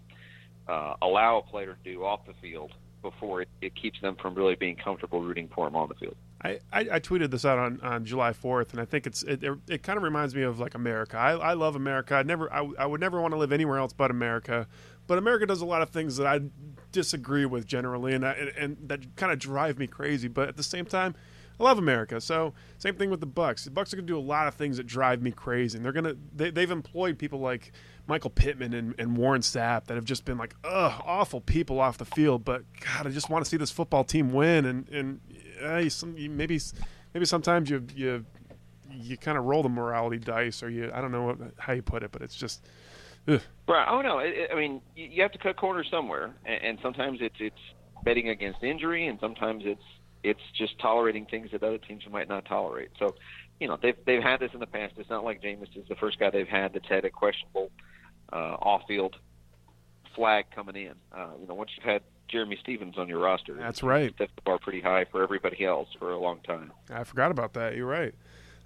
[0.69, 4.35] uh, allow a player to do off the field before it, it keeps them from
[4.35, 6.17] really being comfortable rooting for him on the field.
[6.43, 9.43] I, I, I tweeted this out on, on July 4th, and I think it's it,
[9.43, 11.17] it, it kind of reminds me of like America.
[11.17, 12.15] I, I love America.
[12.15, 14.69] I never I, I would never want to live anywhere else but America.
[15.07, 16.41] But America does a lot of things that I
[16.93, 20.29] disagree with generally, and I, and, and that kind of drive me crazy.
[20.29, 21.15] But at the same time,
[21.59, 22.21] I love America.
[22.21, 23.65] So same thing with the Bucks.
[23.65, 25.93] The Bucks are gonna do a lot of things that drive me crazy, and they're
[25.93, 27.73] gonna they, they've employed people like
[28.09, 31.99] Michael Pittman and, and Warren Sapp that have just been like ugh awful people off
[31.99, 32.45] the field.
[32.45, 35.21] But God, I just want to see this football team win, and and
[35.63, 36.59] uh, some, maybe
[37.13, 38.25] maybe sometimes you you
[38.91, 41.83] you kind of roll the morality dice, or you I don't know what, how you
[41.83, 42.67] put it, but it's just.
[43.29, 43.43] Ugh.
[43.69, 43.87] Right.
[43.87, 44.21] Oh no.
[44.21, 47.61] I mean, you, have to cut corners somewhere, and, and sometimes it's it's
[48.05, 49.83] betting against injury, and sometimes it's
[50.25, 52.89] it's just tolerating things that other teams might not tolerate.
[52.99, 53.15] So,
[53.61, 54.95] you know, they've they've had this in the past.
[54.97, 57.71] It's not like Jameis is the first guy they've had that's had a questionable
[58.33, 59.17] uh, off-field
[60.15, 60.95] flag coming in.
[61.13, 64.15] Uh, you know, once you've had Jerramy Stevens on your roster, That's right.
[64.19, 66.73] Set the bar pretty high for everybody else for a long time.
[66.91, 67.75] I forgot about that.
[67.77, 68.15] You're right.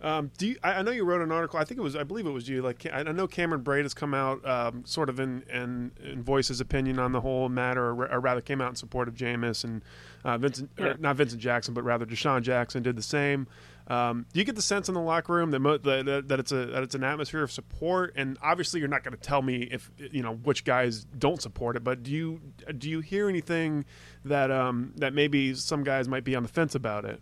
[0.01, 1.61] Um, do you, I, I know you wrote an article.
[1.61, 1.95] I think it was.
[1.95, 2.61] I believe it was you.
[2.61, 5.93] Like I know Cameron Brate has come out, um, sort of in and,
[6.25, 9.15] voiced his opinion on the whole matter, or, or rather came out in support of
[9.15, 9.81] Jameis and
[10.25, 10.95] uh, Vincent, or Yeah.
[10.99, 13.47] not Vincent Jackson, but rather DeSean Jackson did the same.
[13.93, 16.41] Um, do you get the sense in the locker room that, mo- that, that that
[16.41, 18.15] it's a that it's an atmosphere of support?
[18.17, 21.77] And obviously, you're not going to tell me if you know which guys don't support
[21.77, 21.85] it.
[21.85, 22.41] But do you
[22.79, 23.85] do you hear anything
[24.25, 27.21] that um, that maybe some guys might be on the fence about it?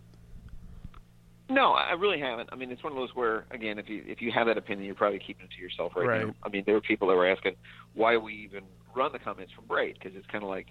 [1.49, 2.47] No, I really haven't.
[2.53, 4.85] I mean, it's one of those where, again, if you if you have that opinion,
[4.85, 6.27] you're probably keeping it to yourself right, Right.
[6.27, 6.33] now.
[6.43, 7.55] I mean, there were people that were asking
[7.93, 8.63] why we even
[8.95, 10.67] run the comments from Brate because it's kind of like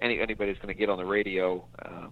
[0.00, 2.06] any anybody's going to get on the radio, uh,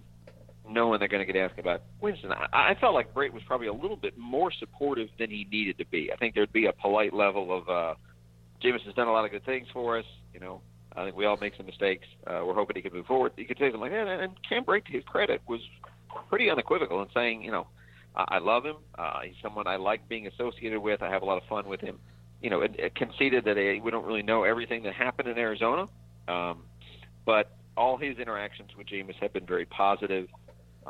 [0.70, 2.32] knowing they're going to get asked about Winston.
[2.32, 5.78] I, I felt like Brate was probably a little bit more supportive than he needed
[5.78, 6.10] to be.
[6.12, 7.94] I think there'd be a polite level of uh,
[8.62, 10.04] has done a lot of good things for us.
[10.34, 10.60] You know,
[10.94, 12.06] I think we all make some mistakes.
[12.26, 13.32] Uh, we're hoping he can move forward.
[13.36, 15.60] You could say something like that, and Cam Brate, to his credit, was
[16.28, 17.66] pretty unequivocal in saying, you know.
[18.16, 18.76] I I love him.
[18.98, 21.00] Uh, he's someone I like being associated with.
[21.02, 21.98] I have a lot of fun with him.
[22.42, 25.38] You know, it, it conceded that uh, we don't really know everything that happened in
[25.38, 25.86] Arizona,
[26.26, 26.62] um,
[27.24, 30.28] but all his interactions with Jameis have been very positive.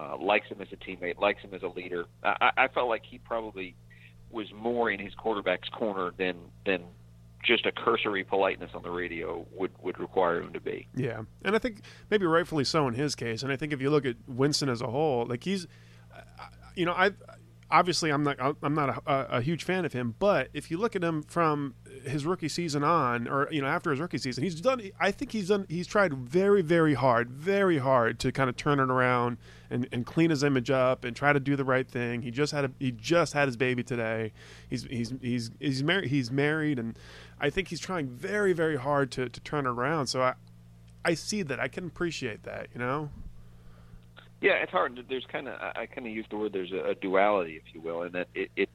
[0.01, 2.07] Uh, likes him as a teammate, likes him as a leader.
[2.23, 3.75] I, I felt like he probably
[4.31, 6.85] was more in his quarterback's corner than than
[7.45, 10.89] just a cursory politeness on the radio would would require him to be.
[10.95, 13.43] Yeah, and I think maybe rightfully so in his case.
[13.43, 15.67] And I think if you look at Winston as a whole, like he's,
[16.75, 17.11] you know, I
[17.71, 20.97] obviously I'm not I'm not a, a huge fan of him, but if you look
[20.97, 24.61] at him from his rookie season on, or you know after his rookie season, he's
[24.61, 24.83] done.
[24.99, 25.67] I think he's done.
[25.69, 29.39] He's tried very very hard, very hard to kind of turn it around
[29.71, 32.23] and, and clean his image up and try to do the right thing.
[32.23, 34.33] He just had a he just had his baby today.
[34.69, 36.11] He's he's he's he's married.
[36.11, 36.99] He's married, and
[37.41, 40.07] I think he's trying very very hard to to turn it around.
[40.07, 40.35] So I.
[41.03, 41.59] I see that.
[41.59, 42.67] I can appreciate that.
[42.75, 43.09] You know.
[44.43, 45.03] Yeah, it's hard.
[45.09, 47.81] There's kind of I kind of use the word there's a, a duality, if you
[47.81, 48.69] will, and that it, it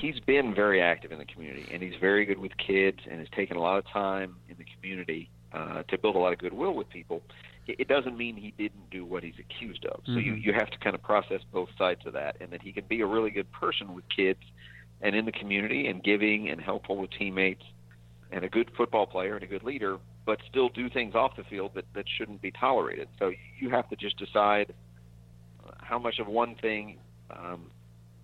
[0.00, 3.28] he's been very active in the community and he's very good with kids and has
[3.36, 6.74] taken a lot of time in the community uh, to build a lot of goodwill
[6.74, 7.22] with people.
[7.66, 10.02] It, doesn't mean he didn't do what he's accused of.
[10.04, 10.44] So you Mhm.
[10.44, 13.00] you have to kind of process both sides of that, and that he can be
[13.00, 14.40] a really good person with kids
[15.00, 17.64] and in the community and giving and helpful with teammates
[18.32, 21.44] and a good football player and a good leader, but still do things off the
[21.44, 23.08] field that, that shouldn't be tolerated.
[23.18, 24.74] So you have to just decide
[25.78, 26.98] how much of one thing
[27.30, 27.70] um,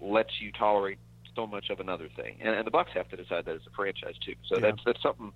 [0.00, 0.98] lets you tolerate
[1.34, 3.70] so much of another thing, and, and the Bucks have to decide that as a
[3.70, 4.34] franchise too.
[4.46, 4.62] So Yeah.
[4.62, 5.32] that's that's something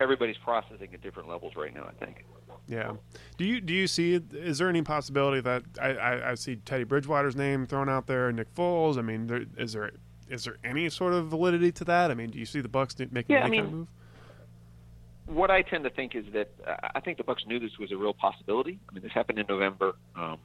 [0.00, 1.84] everybody's processing at different levels right now.
[1.88, 2.24] I think.
[2.68, 2.92] Yeah.
[3.36, 4.20] Do you do you see?
[4.32, 8.32] Is there any possibility that I, I, I see Teddy Bridgewater's name thrown out there,
[8.32, 8.98] Nick Foles?
[8.98, 9.92] I mean, there, is there
[10.28, 12.10] is there any sort of validity to that?
[12.10, 13.88] I mean, do you see the Bucks making Yeah, I any kind of mean, move?
[15.26, 17.92] what I tend to think is that uh, I think the Bucks knew this was
[17.92, 18.78] a real possibility.
[18.88, 19.94] I mean, this happened in November.
[20.16, 20.38] Um,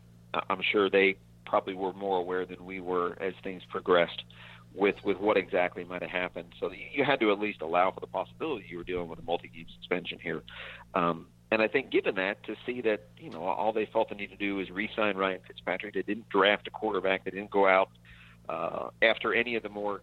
[0.49, 4.23] I'm sure they probably were more aware than we were as things progressed
[4.73, 6.53] with with what exactly might have happened.
[6.59, 9.23] So you had to at least allow for the possibility you were dealing with a
[9.23, 10.41] multi-game suspension here.
[10.93, 14.15] Um, and I think, given that, to see that you know all they felt the
[14.15, 15.93] need to do is re-sign Ryan Fitzpatrick.
[15.93, 17.25] They didn't draft a quarterback.
[17.25, 17.89] They didn't go out
[18.47, 20.01] uh, after any of the more,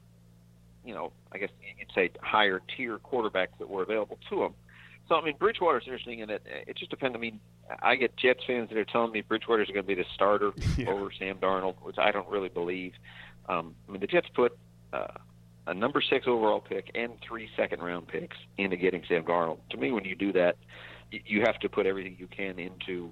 [0.85, 4.55] you know, I guess you'd say higher tier quarterbacks that were available to them.
[5.09, 7.17] So I mean, Bridgewater's interesting in that it just depends.
[7.17, 7.41] I mean,
[7.83, 10.91] I get Jets fans that are telling me Bridgewater's going to be the starter Yeah.
[10.91, 12.93] over Sam Darnold, which I don't really believe.
[13.49, 14.57] Um, I mean, the Jets put
[14.93, 15.07] uh,
[15.67, 19.59] a number six overall pick and three second round picks into getting Sam Darnold.
[19.71, 20.57] To me, when you do that,
[21.11, 23.11] you have to put everything you can into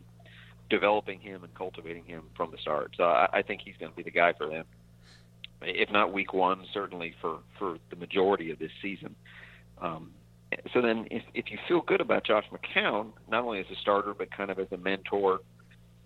[0.69, 2.95] developing him and cultivating him from the start.
[2.97, 4.65] So I, I think he's going to be the guy for them.
[5.63, 9.15] If not week one, certainly for for the majority of this season.
[9.81, 10.13] Um,
[10.73, 14.13] so then, if if you feel good about Josh McCown, not only as a starter
[14.13, 15.41] but kind of as a mentor,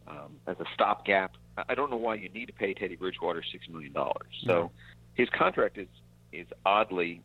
[0.07, 3.69] um, as a stopgap, I- don't know why you need to pay Teddy Bridgewater six
[3.69, 4.33] million dollars.
[4.45, 4.71] So
[5.15, 5.89] his contract is
[6.33, 7.23] is oddly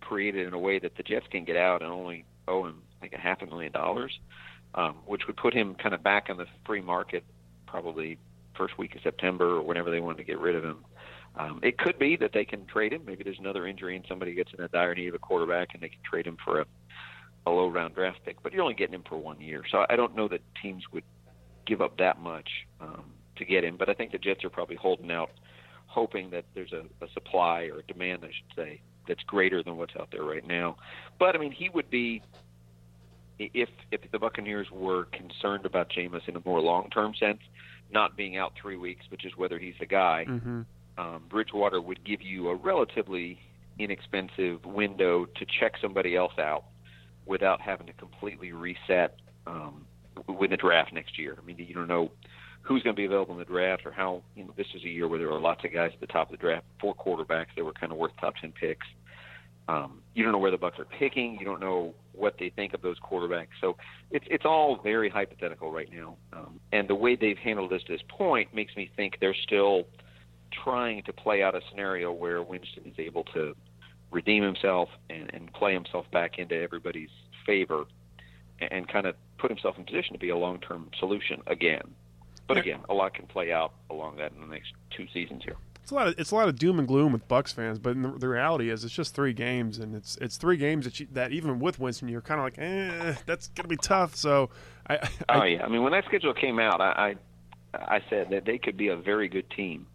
[0.00, 3.12] created in a way that the Jets can get out and only owe him like
[3.12, 4.18] a half a million dollars,
[4.74, 7.24] um, which would put him kind of back on the free market
[7.66, 8.18] probably
[8.56, 10.84] first week of September or whenever they wanted to get rid of him.
[11.36, 13.02] Um, it could be that they can trade him.
[13.04, 15.82] Maybe there's another injury and somebody gets in a dire need of a quarterback and
[15.82, 16.66] they can trade him for a,
[17.46, 18.42] a low round draft pick.
[18.42, 21.02] But you're only getting him for one year, so I don't know that teams would
[21.66, 22.48] give up that much
[22.80, 23.04] um,
[23.36, 23.76] to get him.
[23.76, 25.30] But I think the Jets are probably holding out,
[25.86, 29.76] hoping that there's a, a supply or a demand, I should say, that's greater than
[29.76, 30.76] what's out there right now.
[31.18, 32.22] But I mean, he would be
[33.38, 37.40] if if the Buccaneers were concerned about Jameis in a more long term sense,
[37.90, 40.24] not being out three weeks, but just whether he's the guy.
[40.28, 40.62] Mm-hmm.
[40.96, 43.38] Um, Bridgewater would give you a relatively
[43.78, 46.64] inexpensive window to check somebody else out
[47.26, 49.16] without having to completely reset
[49.46, 49.86] um,
[50.28, 51.36] with the draft next year.
[51.40, 52.12] I mean, you don't know
[52.64, 54.88] who's going to be available in the draft or how you know this is a
[54.88, 57.54] year where there were lots of guys at the top of the draft, four quarterbacks
[57.56, 58.86] that were kind of worth top ten picks.
[59.68, 61.38] Um, you don't know where the Bucks are picking.
[61.38, 63.48] You don't know what they think of those quarterbacks.
[63.60, 63.76] So
[64.10, 66.16] it's it's all very hypothetical right now.
[66.32, 69.84] Um, and the way they've handled this to this point makes me think they're still
[70.64, 73.54] trying to play out a scenario where Winston is able to
[74.10, 77.10] redeem himself and, and play himself back into everybody's
[77.44, 77.84] favor
[78.60, 81.82] and, and kind of put himself in position to be a long term solution again.
[82.46, 85.56] But again, a lot can play out along that in the next two seasons here.
[85.82, 88.00] It's a lot of it's a lot of doom and gloom with Bucs fans, but
[88.00, 91.06] the, the reality is it's just three games, and it's it's three games that you,
[91.12, 94.16] that even with Winston, you're kind of like, eh, that's gonna be tough.
[94.16, 94.48] So,
[94.88, 95.08] I, I
[95.40, 97.16] Oh yeah, I mean when that schedule came out, I,
[97.74, 99.86] I I said that they could be a very good team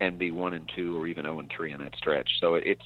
[0.00, 2.28] and be one and two or even zero and three in that stretch.
[2.40, 2.84] So it's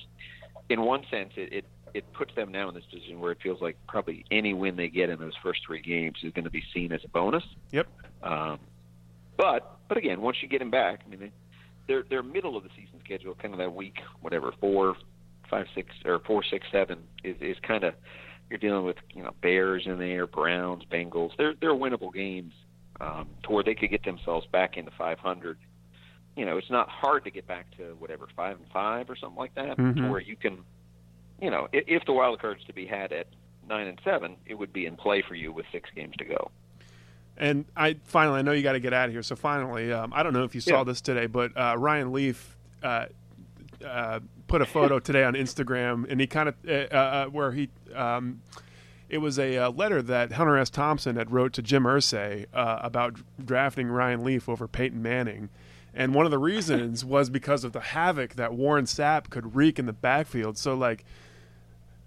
[0.69, 3.61] in one sense it, it it puts them now in this position where it feels
[3.61, 6.63] like probably any win they get in those first three games is going to be
[6.73, 7.45] seen as a bonus.
[7.71, 7.87] yep,
[8.23, 8.59] Um,
[9.37, 11.33] but but again, once you get them back, I mean, they,
[11.89, 14.95] their their middle of the season schedule, kind of that week, whatever, four,
[15.51, 17.95] five, six, or four, six, seven, is is kind of
[18.51, 21.31] you're dealing with you know Bears in there, Browns, Bengals.
[21.39, 22.53] They're they're winnable games
[23.01, 25.59] um, to where they could get themselves back into 500.
[26.37, 29.39] You know, it's not hard to get back to whatever five and five or something
[29.39, 30.11] like that, to Mhm.
[30.11, 30.65] where you can,
[31.41, 33.27] you know, if, if the wild card's to be had at
[33.69, 36.51] nine and seven, it would be in play for you with six games to go.
[37.37, 39.23] And I finally, I know you got to get out of here.
[39.23, 40.85] So finally, um, I don't know if you saw Yeah.
[40.85, 43.07] this today, but uh, Ryan Leaf uh,
[43.85, 47.69] uh, put a photo today on Instagram, and he kind of uh, uh, where he.
[47.95, 48.43] Um,
[49.09, 50.71] it was a uh, letter that Hunter S.
[50.71, 55.51] Thompson had wrote to Jim Irsay uh, about drafting Ryan Leaf over Peyton Manning.
[55.93, 59.79] And one of the reasons was because of the havoc that Warren Sapp could wreak
[59.79, 60.57] in the backfield.
[60.57, 61.05] So, like,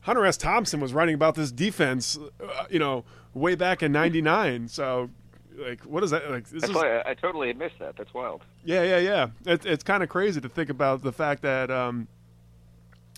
[0.02, 0.36] Hunter S.
[0.38, 3.06] Thompson was writing about this defense, uh, you know,
[3.36, 4.68] way back in '99.
[4.70, 5.12] So,
[5.56, 6.32] like, what is that?
[6.32, 7.96] Like, this That's is why I, I totally missed that.
[7.96, 8.42] That's wild.
[8.64, 9.28] yeah, yeah, yeah.
[9.54, 12.08] It, it's kind of crazy to think about the fact that um,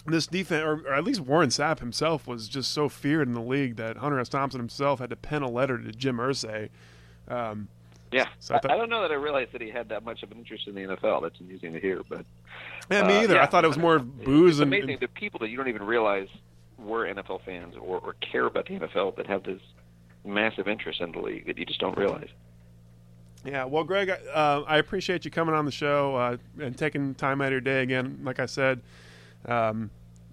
[0.06, 3.42] this defense, or, or at least Warren Sapp himself, was just so feared in the
[3.42, 4.28] league that Hunter S.
[4.30, 6.70] Thompson himself had to pen a letter to Jim Irsay.
[7.28, 7.68] Um,
[8.12, 10.24] Yeah, So I thought- I don't know that I realized that he had that much
[10.24, 11.22] of an interest in the NFL.
[11.22, 12.26] That's amusing to hear, but
[12.90, 13.36] yeah, me uh, either.
[13.36, 13.44] yeah.
[13.44, 15.68] I thought it was more booze It's and, amazing and the people that you don't
[15.68, 16.30] even realize
[16.78, 19.60] were NFL fans or, or care about the NFL that have this
[20.28, 22.30] massive interest in the league that you just don't realize.
[23.46, 27.16] Yeah, well, Greg, I- uh, I appreciate you coming on the show uh, and taking
[27.16, 28.20] time out of your day again.
[28.24, 28.82] Like I said,
[29.46, 29.90] um,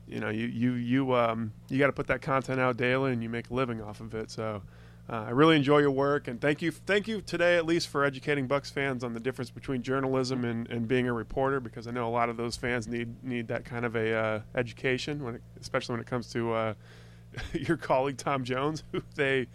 [0.09, 3.23] you know, you you you um, you got to put that content out daily, and
[3.23, 4.31] you make a living off of it.
[4.31, 4.63] So,
[5.09, 8.05] uh, I really enjoy your work, and thank you, thank you today at least for
[8.05, 11.91] educating Bucs fans on the difference between journalism and, and being a reporter, because I
[11.91, 15.37] know a lot of those fans need need that kind of a uh, education, when
[15.37, 16.75] it, especially when it comes to uh,
[17.53, 19.47] your colleague Tom Jones, who they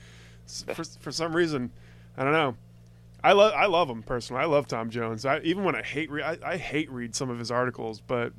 [0.74, 1.72] for for some reason,
[2.18, 2.56] I don't know.
[3.24, 4.42] I love I love him personally.
[4.42, 5.26] I love Tom Jones.
[5.26, 8.32] I, even when I hate re- I, I hate read some of his articles, but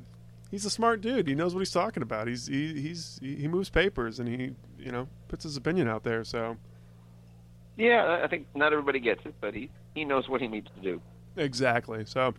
[0.49, 1.27] he's a smart dude.
[1.27, 2.27] He knows what he's talking about.
[2.27, 6.23] He's he, he's he, moves papers and he you know puts his opinion out there.
[6.23, 6.57] So
[7.77, 10.67] Yeah, I- I think not everybody gets it, but he he knows what he needs
[10.75, 11.01] to do.
[11.37, 12.03] exactly.
[12.05, 12.33] So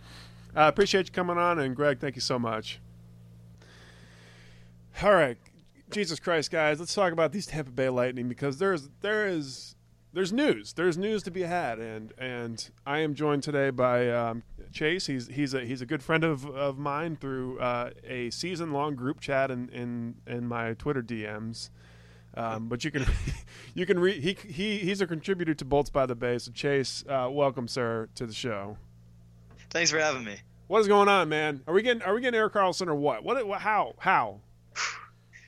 [0.55, 2.81] I appreciate you coming on, and Greg, thank you so much.
[5.03, 5.39] All right,
[5.93, 9.77] Jesus Christ, guys, let's talk about these Tampa Bay Lightning because there's there is
[10.15, 10.73] there's news.
[10.73, 15.07] There's news to be had, and and I am joined today by um, Chase.
[15.07, 18.95] He's he's a he's a good friend of, of mine through uh, a season long
[18.95, 21.69] group chat in, in in my Twitter DMs.
[22.35, 23.05] Um, but you can
[23.75, 26.39] you can read he he he's a contributor to Bolts by the Bay.
[26.39, 28.79] So Chase, uh, welcome, sir, to the show.
[29.71, 30.37] Thanks for having me.
[30.69, 31.63] What is going on, man?
[31.67, 33.25] Are we getting are we getting Erik Karlsson or what?
[33.25, 33.47] What?
[33.47, 33.95] what how?
[33.99, 34.41] How?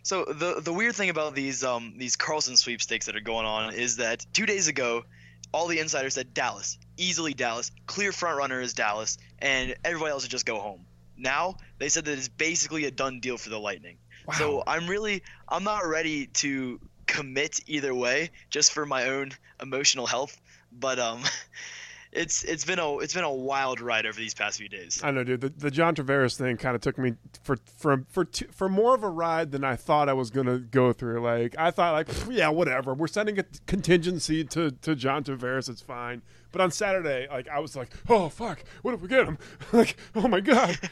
[0.04, 3.72] So the the weird thing about these um these Karlsson sweepstakes that are going on
[3.72, 5.04] is that two days ago,
[5.50, 10.22] all the insiders said Dallas, easily Dallas, clear front runner is Dallas, and everybody else
[10.22, 10.84] would just go home.
[11.16, 13.96] Now they said that it's basically a done deal for the Lightning.
[14.38, 20.06] So I'm really I'm not ready to commit either way, just for my own emotional
[20.06, 20.38] health.
[20.70, 21.22] But um,
[22.14, 25.00] it's it's been a it's been a wild ride over these past few days.
[25.02, 25.40] I know, dude.
[25.40, 28.94] The, the John Tavares thing kind of took me for for for two, for more
[28.94, 31.20] of a ride than I thought I was gonna go through.
[31.20, 32.94] Like I thought, like yeah, whatever.
[32.94, 35.68] We're sending a contingency to to John Tavares.
[35.68, 36.22] It's fine.
[36.52, 39.36] But on Saturday, like I was like, oh fuck, what if we get him?
[39.72, 40.78] like oh my god.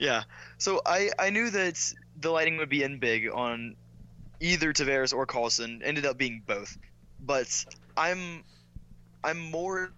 [0.00, 0.22] Yeah.
[0.58, 3.74] So I I knew that the lighting would be in big on
[4.38, 5.80] either Tavares or Karlsson.
[5.82, 6.78] Ended up being both,
[7.20, 7.64] but
[7.96, 8.44] I'm
[9.24, 9.92] I'm more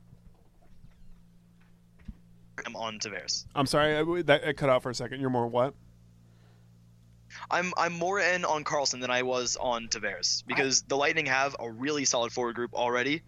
[2.66, 3.46] I'm on Tavares.
[3.54, 5.20] I'm sorry, I, that it cut out for a second.
[5.20, 5.74] You're more what?
[7.50, 11.54] I'm I'm more in on Karlsson than I was on Tavares because the Lightning have
[11.61, 13.22] a really solid forward group already.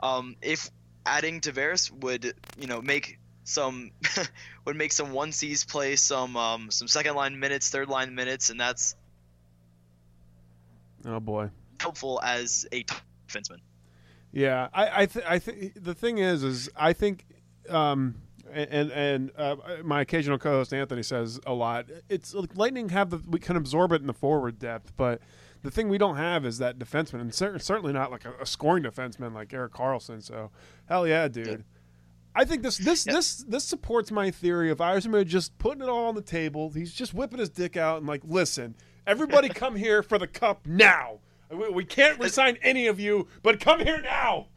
[0.00, 0.70] Um, if
[1.06, 3.92] adding Tavares would you know make some
[4.64, 8.50] would make some one C's play some um, some second line minutes, third line minutes,
[8.50, 8.96] and that's
[11.06, 11.50] Oh boy.
[11.80, 13.58] helpful as a top defenseman.
[14.32, 17.24] Yeah, I I, th- I think the thing is is I think
[17.68, 18.16] um
[18.52, 21.86] and and uh, my occasional co-host Anthony says a lot.
[22.08, 25.20] It's like Lightning have the we can absorb it in the forward depth, but
[25.62, 28.46] the thing we don't have is that defenseman, and cer- certainly not like a, a
[28.46, 30.22] scoring defenseman like Erik Karlsson.
[30.22, 30.50] So
[30.86, 31.46] hell yeah, dude.
[31.46, 31.56] Yeah.
[32.36, 33.14] I think this this Yeah.
[33.14, 36.70] this this supports my theory of Yzerman just putting it all on the table.
[36.70, 38.74] He's just whipping his dick out and like, listen,
[39.06, 41.20] everybody come here for the cup now.
[41.50, 44.48] We, we can't resign any of you, but come here now.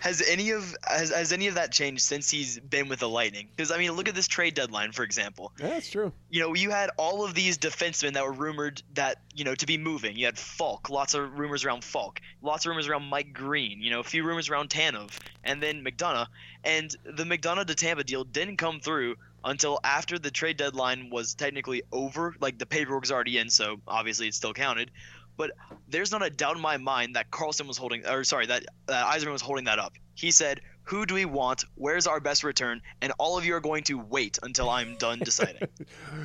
[0.00, 3.48] Has any of has, has any of that changed since he's been with the Lightning?
[3.54, 5.52] Because I mean, look at this trade deadline, for example.
[5.58, 6.12] Yeah, that's true.
[6.30, 9.66] You know, you had all of these defensemen that were rumored that you know to
[9.66, 10.16] be moving.
[10.16, 13.80] You had Faulk, lots of rumors around Faulk, lots of rumors around Mike Green.
[13.80, 15.10] You know, a few rumors around Tanev,
[15.44, 16.26] and then McDonagh.
[16.64, 21.34] And the McDonagh to Tampa deal didn't come through until after the trade deadline was
[21.34, 22.34] technically over.
[22.40, 24.90] Like the paperwork was already in, so obviously it still counted.
[25.36, 25.52] But
[25.88, 29.12] there's not a doubt in my mind that Karlsson was holding, or sorry, that uh,
[29.12, 29.94] Yzerman was holding that up.
[30.14, 31.64] He said, "Who do we want?
[31.74, 32.82] Where's our best return?
[33.00, 35.68] And all of you are going to wait until I'm done deciding."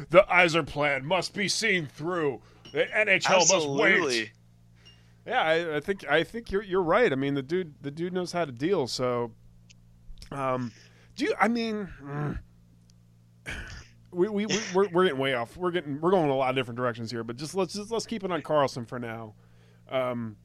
[0.09, 2.41] The Iser plan must be seen through.
[2.73, 4.31] The NHL must wait.
[5.25, 7.11] Yeah, I, I think I think you're you're right.
[7.11, 8.87] I mean, the dude the dude knows how to deal.
[8.87, 9.31] So,
[10.31, 10.71] um,
[11.15, 11.33] do you?
[11.39, 12.39] I mean, mm,
[14.17, 15.55] we we we- we're, we're getting way off.
[15.55, 17.23] We're getting we're going in a lot of different directions here.
[17.23, 19.35] But just let's just let's keep it on Karlsson for now.
[19.89, 20.35] Um,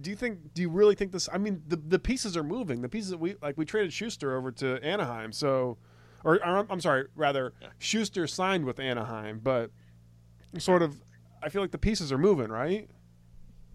[0.00, 0.52] do you think?
[0.52, 1.28] Do you really think this?
[1.32, 2.82] I mean, the the pieces are moving.
[2.82, 5.32] The pieces that we like we traded Schuster over to Anaheim.
[5.32, 5.78] So,
[6.24, 9.70] or, or I'm sorry, rather Schuster signed with Anaheim, but
[10.58, 11.00] sort of.
[11.42, 12.88] I feel like the pieces are moving, right?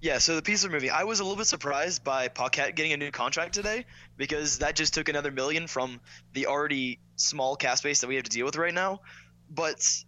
[0.02, 0.90] Yeah, so the pieces are moving.
[0.90, 3.86] I was a little bit surprised by Paquette getting a new contract today
[4.18, 6.02] because that just took another million from
[6.34, 9.02] the already small cap space that we have to deal with right now.
[9.50, 10.04] But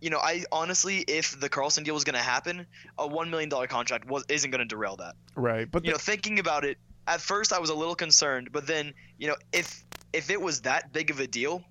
[0.00, 2.66] you know, I honestly, if the Karlsson deal was going to happen,
[2.96, 5.16] a one million dollar contract was isn't going to derail that.
[5.34, 8.68] Right, but You know, thinking about it, at first I was a little concerned, but
[8.68, 11.64] then you know, if if it was that big of a deal,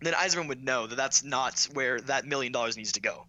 [0.00, 3.26] then Yzerman would know that that's not where that million dollars needs to go.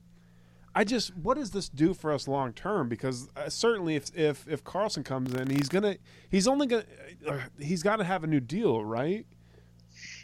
[0.75, 2.89] I just what does this do for us long term?
[2.89, 5.97] Because uh, certainly, if if if Karlsson comes in, he's gonna
[6.29, 6.85] he's only gonna
[7.27, 9.25] uh, he's got to have a new deal, right?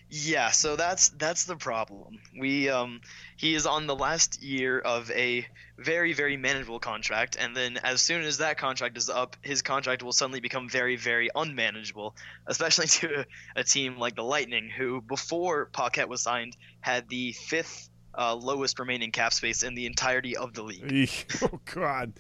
[0.09, 2.19] Yeah, so that's that's the problem.
[2.39, 3.01] We um
[3.37, 8.01] he is on the last year of a very very manageable contract and then as
[8.01, 12.15] soon as that contract is up, his contract will suddenly become very very unmanageable,
[12.45, 13.25] especially to a,
[13.61, 18.80] a team like the Lightning who before Paquette was signed had the fifth uh, lowest
[18.80, 21.11] remaining cap space in the entirety of the league.
[21.41, 22.13] Oh God,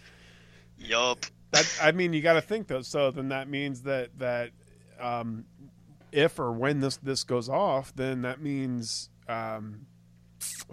[0.77, 1.25] Yup.
[1.51, 2.81] that I mean, you got to think though.
[2.81, 4.51] So then that means that that
[4.99, 5.45] um,
[6.11, 9.85] if or when this this goes off, then that means um,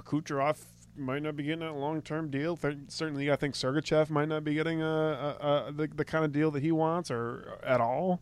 [0.00, 0.58] Kucherov
[0.96, 2.58] might not be getting a long term deal.
[2.88, 6.32] Certainly, I think Sergachev might not be getting a, a, a the, the kind of
[6.32, 8.20] deal that he wants or at all.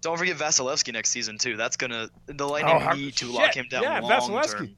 [0.00, 1.56] Don't forget Vasilevsky next season too.
[1.56, 3.34] That's gonna the Lightning how- need to shit.
[3.34, 4.58] lock him down Yeah, long Vasilevsky.
[4.58, 4.76] term.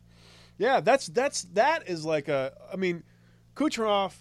[0.58, 2.52] Yeah, that's that's that is like a.
[2.72, 3.02] I mean,
[3.54, 4.14] Kucherov.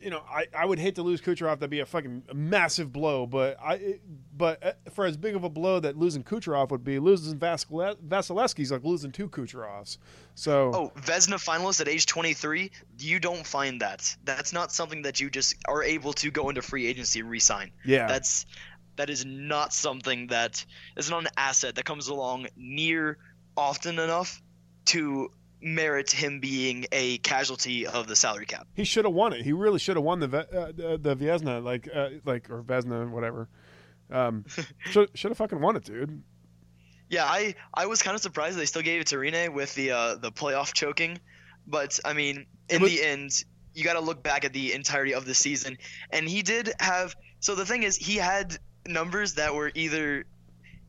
[0.00, 1.54] You know, I, I would hate to lose Kucherov.
[1.58, 3.26] That'd be a fucking massive blow.
[3.26, 3.98] But I,
[4.36, 7.96] but uh, for as big of a blow that losing Kucherov would be, losing Vasil-
[8.06, 9.98] Vasilevsky's like losing two Kucherovs.
[10.36, 12.70] So Oh, Vezina finalist at age 23.
[13.00, 14.16] You don't find that.
[14.22, 17.72] That's not something that you just are able to go into free agency and re-sign.
[17.84, 18.46] yeah, That's
[18.94, 20.64] that is not something that
[20.96, 23.18] is not an asset that comes along near
[23.56, 24.40] often enough
[24.88, 25.30] to
[25.60, 28.66] merit him being a casualty of the salary cap.
[28.74, 29.42] he should have won it.
[29.42, 33.48] He really should have won the uh, the, Vezina, like uh, like or Vezina, whatever.
[34.10, 34.44] Um,
[34.90, 36.22] should should have fucking won it, dude.
[37.10, 39.90] Yeah, I I was kind of surprised they still gave it to Rinne with the
[39.92, 41.18] uh, the playoff choking,
[41.66, 43.30] but I mean, in was- the end,
[43.74, 45.78] you got to look back at the entirety of the season,
[46.10, 47.16] and he did have.
[47.40, 50.24] So the thing is, he had numbers that were either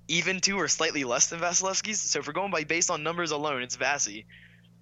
[0.09, 2.01] even to or slightly less than Vasilevsky's.
[2.01, 4.25] So if we're going by based on numbers alone, it's Vasi.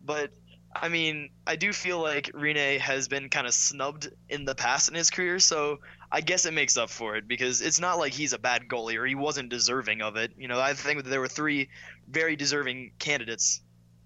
[0.04, 0.32] But
[0.74, 4.90] I mean, I do feel like Rinne has been kind of snubbed in the past
[4.90, 5.80] in his career, so
[6.12, 8.98] I guess it makes up for it because it's not like he's a bad goalie
[8.98, 10.32] or he wasn't deserving of it.
[10.38, 11.70] You know, I think that there were three
[12.08, 13.62] very deserving candidates,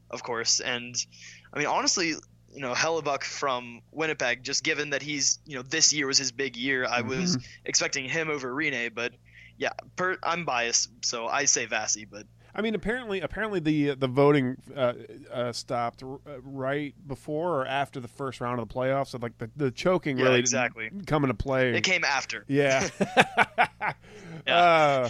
[0.10, 0.96] of course, and
[1.54, 2.16] I mean, honestly,
[2.54, 6.32] you know, Hellebuyck from Winnipeg, just given that he's, you know, this year was his
[6.32, 7.46] big year, I was mm-hmm.
[7.66, 9.14] expecting him over Rinne, but
[9.58, 14.08] yeah, per, I'm biased, so I say Vasi, but I mean, apparently, apparently the the
[14.08, 14.94] voting uh,
[15.32, 19.08] uh, stopped r- uh, right before or after the first round of the playoffs.
[19.08, 20.90] So like the, the choking Yeah, really exactly.
[21.08, 21.74] come into play.
[21.74, 22.44] it came after.
[22.48, 22.90] yeah.
[24.48, 24.56] Yeah.
[24.58, 25.10] Uh,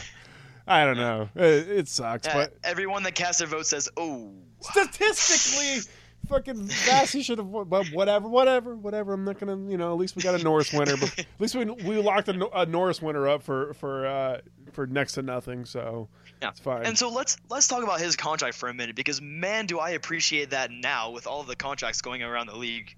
[0.68, 1.30] I don't know.
[1.36, 5.80] It, it sucks, Uh, but everyone that casts their vote says, "Oh, statistically,
[6.32, 7.52] fucking Vassy should have.
[7.52, 9.14] But whatever, whatever, whatever.
[9.14, 9.70] I'm not gonna.
[9.70, 10.98] You know, at least we got a Norris winner.
[10.98, 14.88] But at least we we locked a, a Norris winner up for for uh, for
[14.88, 15.66] next to nothing.
[15.66, 16.08] So
[16.42, 16.50] Yeah.
[16.50, 16.86] it's fine.
[16.86, 19.92] And so let's let's talk about his contract for a minute because man, do I
[19.92, 22.96] appreciate that now with all the contracts going around the league.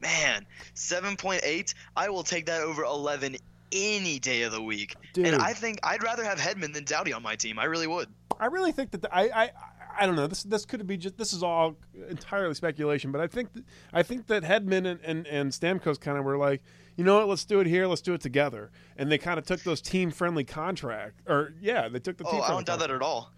[0.00, 3.36] Man, seven point eight, I will take that over eleven
[3.72, 4.94] any day of the week.
[5.14, 5.26] Dude.
[5.26, 7.58] And I think I'd rather have Hedman than Doughty on my team.
[7.58, 8.08] I really would.
[8.38, 9.50] I really think that the, I, I
[9.98, 10.26] I don't know.
[10.26, 11.76] This this could be just this is all
[12.08, 16.18] entirely speculation, but I think that, I think that Hedman and, and, and Stamkos kind
[16.18, 16.62] of were like,
[16.96, 19.46] you know what, let's do it here, let's do it together, and they kind of
[19.46, 22.40] took those team friendly contract, or yeah, they took the team.
[22.40, 23.32] Oh, I don't doubt that at all.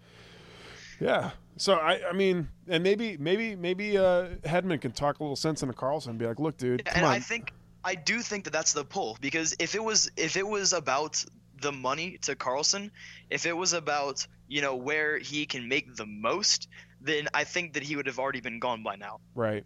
[0.99, 1.31] Yeah.
[1.57, 5.61] So I I mean, and maybe maybe maybe uh, Hedman can talk a little sense
[5.61, 7.11] into Karlsson and be like, look, dude, come and on.
[7.11, 7.53] I think
[7.83, 11.23] I do think that that's the pull because if it was if it was about
[11.61, 12.91] the money to Karlsson,
[13.29, 16.67] if it was about you know where he can make the most,
[17.01, 19.19] then I think that he would have already been gone by now.
[19.35, 19.63] Right.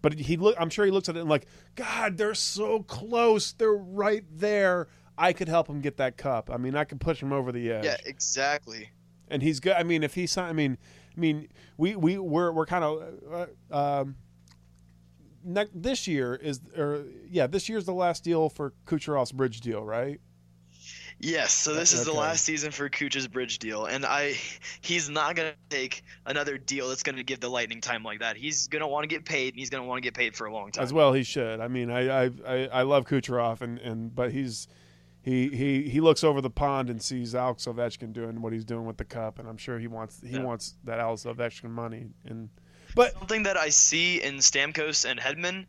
[0.00, 3.52] But he look I'm sure he looks at it and like, God, they're so close.
[3.52, 4.88] They're right there.
[5.16, 6.50] I could help him get that cup.
[6.50, 7.84] I mean, I could push him over the edge.
[7.84, 8.90] Yeah, exactly.
[9.28, 9.74] And he's good.
[9.74, 10.78] I mean, if he's I mean,
[11.16, 14.16] I mean, we we we're we're kind of uh, um
[15.44, 19.82] ne- this year is or yeah, this year's the last deal for Kucherov's bridge deal,
[19.82, 20.20] right?
[21.24, 24.34] Yes, so this is the last season for Kucha's bridge deal, and I,
[24.80, 28.36] he's not gonna take another deal that's gonna give the Lightning time like that.
[28.36, 30.52] He's gonna want to get paid, and he's gonna want to get paid for a
[30.52, 30.82] long time.
[30.82, 31.60] As well, he should.
[31.60, 34.66] I mean, I I, I, I love Kucherov, and, and but he's
[35.22, 38.84] he, he he looks over the pond and sees Alex Ovechkin doing what he's doing
[38.84, 40.42] with the cup, and I'm sure he wants he Yeah.
[40.42, 42.06] wants that Alex Ovechkin money.
[42.26, 42.48] And
[42.96, 45.66] but Something that I see in Stamkos and Hedman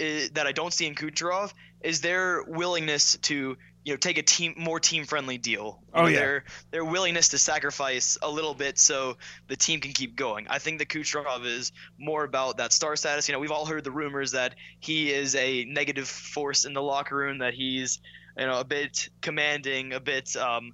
[0.00, 4.22] i that I don't see in Kucherov is their willingness to you know take a
[4.22, 5.80] team more team friendly deal.
[5.86, 6.18] You Oh, know, yeah.
[6.18, 9.16] Their their willingness to sacrifice a little bit so
[9.46, 10.46] the team can keep going.
[10.48, 13.28] I think that Kucherov is more about that star status.
[13.28, 16.82] You know, we've all heard the rumors that he is a negative force in the
[16.82, 18.00] locker room, that he's
[18.36, 20.72] you know a bit commanding, a bit um,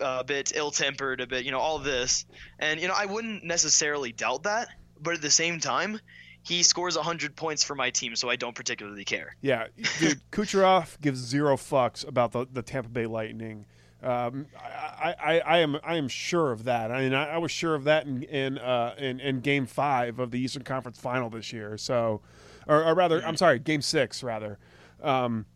[0.00, 2.26] a bit ill-tempered, a bit you know all this.
[2.58, 4.68] And you know, I wouldn't necessarily doubt that,
[5.00, 6.00] but at the same time,
[6.46, 9.34] he scores 100 points for my team, so I don't particularly care.
[9.40, 9.66] yeah,
[9.98, 13.66] dude, Kucherov gives zero fucks about the, the Tampa Bay Lightning.
[14.02, 16.92] Um, I, I, I am I am sure of that.
[16.92, 20.18] I mean, I, I was sure of that in in, uh, in in Game Five
[20.20, 21.76] of the Eastern Conference Final this year.
[21.78, 22.20] So,
[22.68, 24.58] or, or rather, I'm sorry, Game Six rather.
[25.02, 25.46] Um,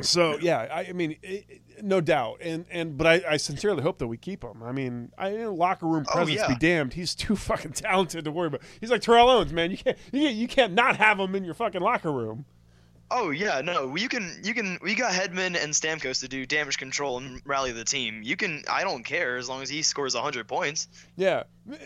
[0.00, 3.98] so yeah, I, I mean, it, no doubt, and and but I, I sincerely hope
[3.98, 4.62] that we keep him.
[4.62, 6.48] I mean, I locker room Oh, presence yeah.
[6.48, 6.94] be damned.
[6.94, 8.62] He's too fucking talented to worry about.
[8.80, 9.70] He's like Terrell Owens, man.
[9.70, 12.44] You can't you can't, you can't not have him in your fucking locker room.
[13.10, 16.76] Oh yeah, no, you can you can we got Hedman and Stamkos to do damage
[16.76, 18.22] control and rally the team.
[18.24, 20.88] You can I don't care as long as he scores 100 points.
[21.16, 21.44] Yeah,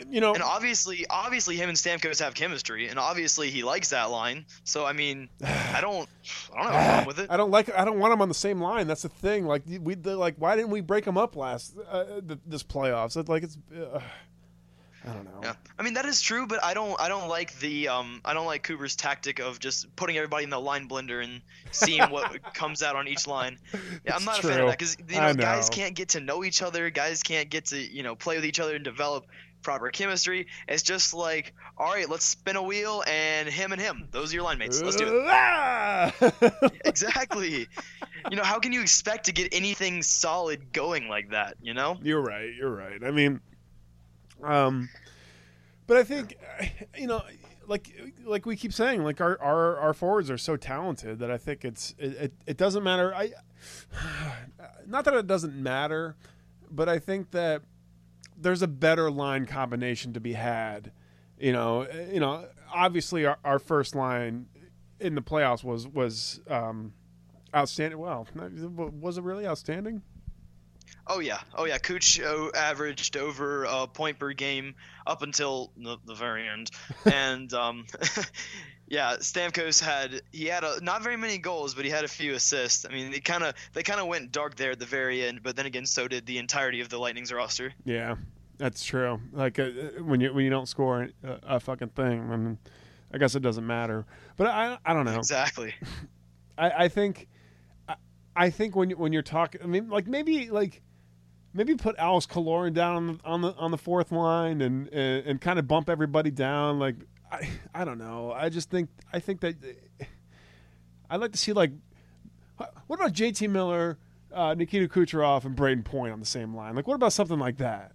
[0.08, 4.10] you know, And obviously obviously him and Stamkos have chemistry and obviously he likes that
[4.10, 4.46] line.
[4.64, 6.08] So I mean, I don't
[6.56, 7.30] I don't have a problem with it.
[7.30, 7.74] I don't like.
[7.74, 8.86] I don't want him on the same line.
[8.86, 9.46] That's the thing.
[9.46, 12.04] Like we the, like, why didn't we break him up last uh,
[12.46, 13.28] this playoffs?
[13.28, 13.58] Like it's.
[13.74, 14.00] Uh,
[15.07, 15.40] I don't know.
[15.42, 18.34] Yeah, I mean that is true, but I don't I don't like the um I
[18.34, 21.40] don't like Cooper's tactic of just putting everybody in the line blender and
[21.70, 23.59] seeing what comes out on each line.
[24.05, 26.20] Yeah, I'm not a fan of that because you I know, guys can't get to
[26.20, 29.26] know each other, guys can't get to you know play with each other and develop
[29.62, 30.48] proper chemistry.
[30.68, 34.09] It's just like all right, let's spin a wheel and him and him.
[34.11, 34.82] Those are your line mates.
[34.82, 35.26] Let's do it.
[35.30, 36.12] Ah!
[36.84, 37.68] Exactly.
[38.30, 41.55] you know how can you expect to get anything solid going like that?
[41.62, 41.98] You know.
[42.03, 42.51] You're right.
[42.55, 43.03] You're right.
[43.03, 43.40] I mean,
[44.43, 44.88] um,
[45.86, 46.36] but I think
[46.99, 47.22] you know,
[47.66, 51.38] like like we keep saying, like our our, our forwards are so talented that I
[51.38, 53.14] think it's it, it, it doesn't matter.
[53.14, 53.32] I
[54.86, 56.16] not that it doesn't matter,
[56.70, 57.62] but I think that
[58.36, 60.93] there's a better line combination to be had.
[61.38, 64.47] You know, you know, obviously our, our first line
[64.99, 66.93] in the playoffs was was um,
[67.55, 67.99] outstanding.
[67.99, 70.03] Well, was it really outstanding?
[71.07, 71.78] Oh yeah, oh yeah.
[71.78, 74.74] Cooch uh, averaged over a point per game
[75.07, 76.70] up until the, the very end,
[77.05, 77.86] and um,
[78.88, 82.34] yeah, Stamkos had he had a, not very many goals, but he had a few
[82.34, 82.84] assists.
[82.84, 85.43] I mean, they kind of they kind of went dark there at the very end,
[85.43, 87.72] but then again, so did the entirety of the Lightning's roster.
[87.84, 88.16] Yeah,
[88.59, 89.20] that's true.
[89.32, 89.70] Like uh,
[90.03, 92.59] when you when you don't score a, a fucking thing, then
[93.12, 94.07] I guess it doesn't matter.
[94.36, 95.18] But I I don't know.
[95.18, 95.74] Exactly.
[96.59, 97.26] I, I think
[98.36, 100.82] I, think when when you're talking, I mean, like maybe like
[101.52, 105.26] maybe put Alex Killorn down on the on the on the fourth line and and,
[105.26, 106.78] and kind of bump everybody down.
[106.78, 106.96] Like
[107.30, 108.32] I I don't know.
[108.32, 109.56] I just think I think that
[111.10, 111.72] I'd like to see like
[112.86, 113.98] what about JT Miller,
[114.32, 116.74] uh, Nikita Kucherov and Brayden Point on the same line?
[116.74, 117.92] Like, what about something like that?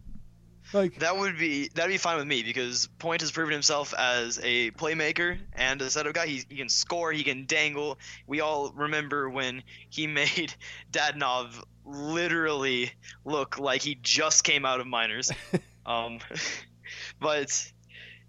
[0.74, 4.40] Like, That would be that'd be fine with me because Point has proven himself as
[4.44, 6.28] a playmaker and a setup guy.
[6.28, 8.00] He, he can score, he can dangle.
[8.28, 10.54] We all remember when he made
[10.92, 12.92] Dadnov literally
[13.24, 15.32] look like he just came out of minors.
[15.86, 16.20] um,
[17.20, 17.72] but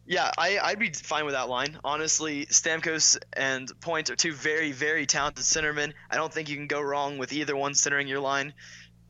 [0.06, 1.78] yeah, I, I'd be fine with that line.
[1.82, 5.94] Honestly, Stamkos and Point are two very, very talented centermen.
[6.10, 8.54] I don't think you can go wrong with either one centering your line.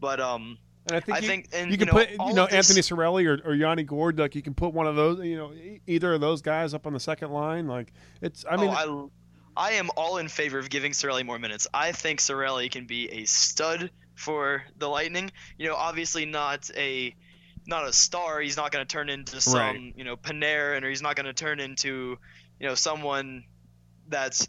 [0.01, 2.35] But um, and I think I you, think- and, you can you know, put you
[2.35, 4.19] know of this- Anthony Cirelli or, or Yanni Gourde.
[4.19, 5.25] Like, you can put one of those.
[5.25, 5.53] You know,
[5.87, 7.67] either of those guys up on the second line.
[7.67, 8.45] Like, it's.
[8.45, 9.11] I oh, mean, oh,
[9.57, 11.67] I, I am all in favor of giving Cirelli more minutes.
[11.73, 15.31] I think Cirelli can be a stud for the Lightning.
[15.59, 17.15] You know, obviously not a
[17.67, 18.41] not a star.
[18.41, 19.93] He's not going to turn into some Right.
[19.97, 22.17] you know Panarin, or he's not going to turn into
[22.61, 23.45] you know someone
[24.09, 24.47] that's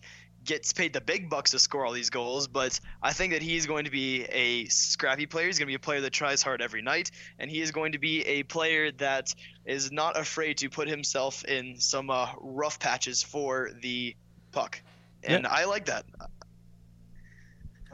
[0.48, 2.48] gets paid the big bucks to score all these goals.
[2.48, 5.46] But I think that he's going to be a scrappy player.
[5.46, 7.92] He's going to be a player that tries hard every night, and he is going
[7.92, 9.36] to be a player that
[9.66, 14.16] is not afraid to put himself in some uh, rough patches for the
[14.52, 14.82] puck.
[15.24, 16.06] And I like that.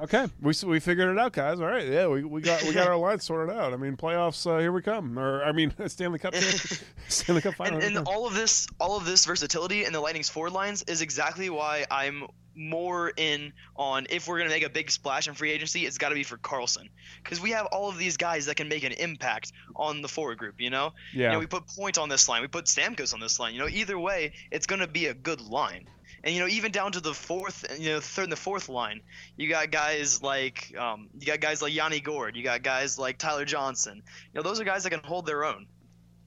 [0.01, 1.59] Okay, we we figured it out, guys.
[1.59, 3.73] All right, yeah, we, we got we got our line sorted out.
[3.73, 5.19] I mean, playoffs, uh, here we come.
[5.19, 6.35] Or I mean, Stanley Cup,
[7.07, 7.79] Stanley Cup final.
[7.79, 11.01] and, and all of this all of this versatility in the lightning's forward lines is
[11.01, 12.25] exactly why i'm
[12.55, 15.97] more in on if we're going to make a big splash in free agency it's
[15.97, 16.89] got to be for karlsson.
[17.23, 20.37] Because we have all of these guys that can make an impact on the forward
[20.37, 20.93] group you know?
[21.13, 23.53] Yeah, you know we put point on this line we put stamkos on this line
[23.53, 23.67] you know?
[23.67, 25.87] Either way it's going to be a good line.
[26.23, 29.01] And you know even down to the fourth you know third and the fourth line
[29.35, 33.17] you got guys like um, you got guys like yanni gourde you got guys like
[33.17, 34.01] tyler johnson.
[34.33, 35.67] You know those are guys that can hold their own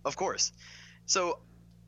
[0.05, 0.53] of course.
[1.07, 1.41] So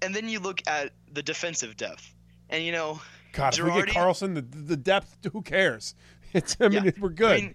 [0.02, 2.14] and then you look at the defensive depth.
[2.50, 3.00] And you know
[3.38, 5.94] God, if we get Karlsson, the the depth, who cares?
[6.34, 7.32] It's I mean, Yeah, we're good.
[7.32, 7.54] I mean,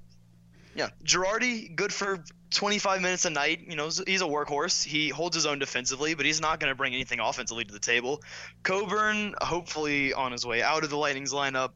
[0.75, 3.61] yeah, Girardi, good for 25 minutes a night.
[3.67, 4.83] You know, he's a workhorse.
[4.83, 7.79] He holds his own defensively, but he's not going to bring anything offensively to the
[7.79, 8.23] table.
[8.63, 11.73] Coburn, hopefully on his way out of the Lightning's lineup,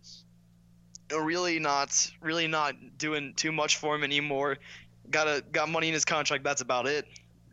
[1.12, 4.58] really not, really not doing too much for him anymore.
[5.12, 6.44] Got a got money in his contract.
[6.44, 7.06] That's about it.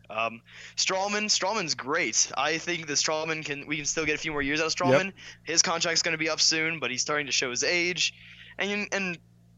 [0.09, 0.41] Um,
[0.75, 2.31] Stralman, Stralman's great.
[2.37, 3.67] I think that Stralman can.
[3.67, 5.13] We can still get a few more years out of Stralman.
[5.43, 8.13] His contract's going to be up soon, but he's starting to show his age,
[8.57, 9.17] and and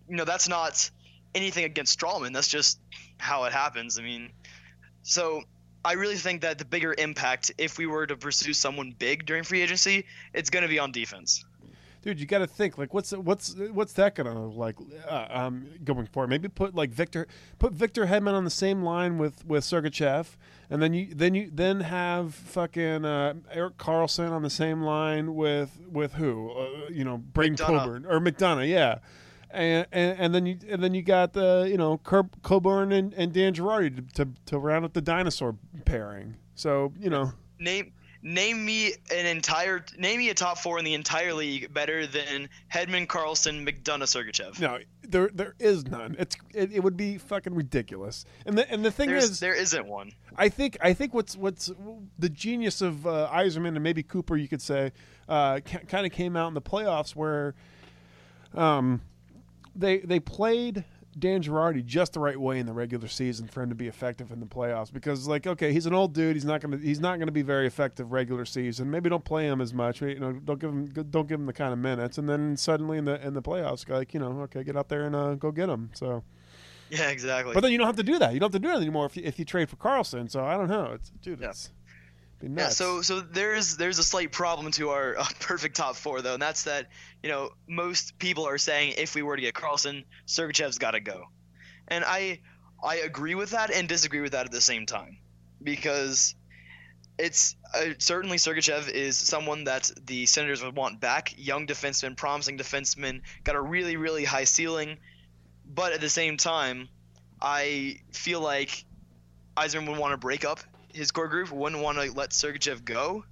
[0.09, 0.89] you know that's not
[1.35, 2.33] anything against Stralman.
[2.33, 2.79] That's just
[3.17, 3.97] how it happens.
[3.99, 4.31] I mean,
[5.03, 5.43] so
[5.83, 9.43] I really think that the bigger impact, if we were to pursue someone big during
[9.43, 11.45] free agency, it's going to be on defense.
[12.01, 14.75] Dude, you got to think like what's what's what's that gonna look like
[15.07, 16.29] uh, um, going forward?
[16.29, 17.27] Maybe put like Victor
[17.59, 20.37] put Victor Hedman on the same line with with Sergachev,
[20.69, 25.35] and then you then you then have fucking uh, Erik Karlsson on the same line
[25.35, 26.51] with with who?
[26.51, 28.99] Uh, you know, Braydon Coburn or McDonagh, yeah.
[29.49, 33.33] And, and and then you and then you got the you know Coburn and, and
[33.33, 36.35] Dan Girardi to, to to round up the dinosaur pairing.
[36.55, 37.33] So you know.
[37.59, 37.91] Name
[38.27, 42.49] name me an entire name me a top four in the entire league better than
[42.71, 44.59] Hedman, Karlsson, McDonagh, Sergachev.
[44.59, 46.15] No, there there is none.
[46.19, 48.25] It's it, it would be fucking ridiculous.
[48.45, 50.11] And the and the thing There's, is, there isn't one.
[50.35, 51.71] I think I think what's what's
[52.19, 54.91] the genius of uh, Yzerman and maybe Cooper, you could say,
[55.29, 57.55] uh, kind of came out in the playoffs where,
[58.53, 59.01] um,
[59.75, 60.83] they they played
[61.17, 64.31] Dan Girardi just the right way in the regular season for him to be effective
[64.31, 66.35] in the playoffs because like okay he's an old dude.
[66.35, 68.89] He's not gonna he's not gonna be very effective regular season.
[68.91, 71.53] Maybe don't play him as much you know don't give him don't give him the
[71.53, 72.17] kind of minutes.
[72.17, 75.05] And then suddenly in the in the playoffs like you know okay get out there
[75.05, 75.89] and uh, go get him.
[75.93, 76.23] So
[76.89, 77.53] Yeah, exactly.
[77.53, 78.33] but then you don't have to do that.
[78.33, 80.29] You don't have to do it anymore if you, if you trade for Karlsson.
[80.29, 80.91] So I don't know.
[80.93, 81.49] It's dude Yeah.
[81.49, 81.71] it's
[82.41, 86.33] Yeah, so so there's there's a slight problem to our uh, perfect top four though,
[86.33, 86.87] and that's that
[87.23, 90.99] you know most people are saying if we were to get Karlsson, Sergachev's got to
[90.99, 91.25] go,
[91.87, 92.41] and I
[92.83, 95.17] I agree with that and disagree with that at the same time,
[95.63, 96.35] because
[97.17, 102.59] it's uh, certainly Sergachev is someone that the Senators would want back, young defenseman, promising
[102.59, 104.99] defenseman, got a really really high ceiling,
[105.65, 106.87] but at the same time,
[107.41, 108.85] I feel like
[109.55, 110.59] Eisner would want to break up
[110.97, 113.23] his core group, wouldn't want to let Sergachev go.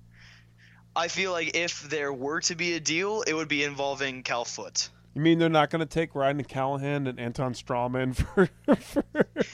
[0.95, 4.45] I feel like if there were to be a deal, it would be involving Cal
[4.45, 4.89] Foote.
[5.13, 9.03] You mean they're not going to take Ryan Callahan and Anton Stralman for, for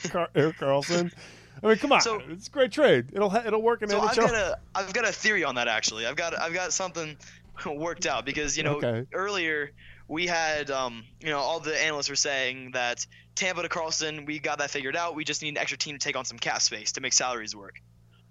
[0.08, 1.12] Car- Erik Karlsson?
[1.62, 3.06] I mean, come on, So- it's a great trade.
[3.12, 4.08] It'll ha- it'll work in So NHL.
[4.08, 6.06] I've got a I've got a theory on that actually.
[6.06, 7.16] I've got I've got something
[7.66, 9.06] worked out because you know Okay.
[9.12, 9.70] earlier
[10.08, 13.06] we had um you know all the analysts were saying that
[13.36, 15.14] Tampa to Karlsson we got that figured out.
[15.14, 17.54] We just need an extra team to take on some cap space to make salaries
[17.54, 17.80] work.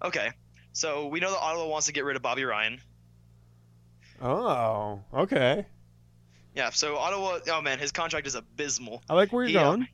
[0.04, 0.30] Okay,
[0.74, 2.80] so we know that Ottawa wants to get rid of Bobby Ryan.
[4.22, 5.66] oh, okay.
[6.56, 7.40] Yeah, so Ottawa.
[7.50, 9.02] Oh man, his contract is abysmal.
[9.10, 9.88] I like where you're He, um, going.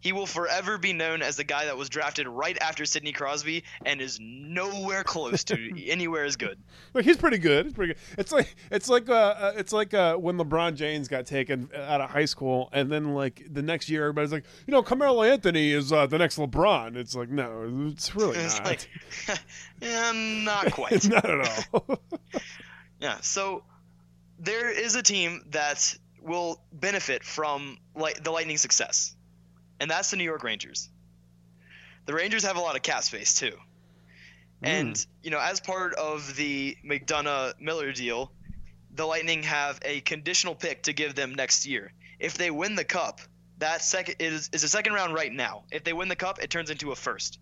[0.00, 3.64] He will forever be known as the guy that was drafted right after Sidney Crosby
[3.84, 6.58] and is nowhere close to anywhere as good.
[6.94, 7.66] Look, he's pretty good.
[7.66, 8.02] He's pretty good.
[8.16, 12.00] It's like it's like uh, uh it's like uh, when LeBron James got taken out
[12.00, 15.72] of high school, and then like the next year, everybody's like, you know, Carmelo Anthony
[15.72, 16.96] is uh, the next LeBron.
[16.96, 18.66] It's like no, it's really It's not.
[18.66, 18.88] like,
[19.82, 20.12] yeah,
[20.44, 21.08] not quite.
[21.08, 22.00] not at all.
[23.00, 23.64] Yeah, so
[24.38, 29.14] there is a team that will benefit from like the Lightning's success,
[29.80, 30.88] and that's the New York Rangers.
[32.06, 33.52] The Rangers have a lot of cap space too,
[34.60, 34.66] hmm.
[34.66, 38.32] and you know, as part of the McDonagh Miller deal,
[38.94, 41.92] the Lightning have a conditional pick to give them next year.
[42.18, 43.20] If they win the cup,
[43.58, 45.64] that second is is a second round right now.
[45.70, 47.38] If they win the cup, it turns into a first.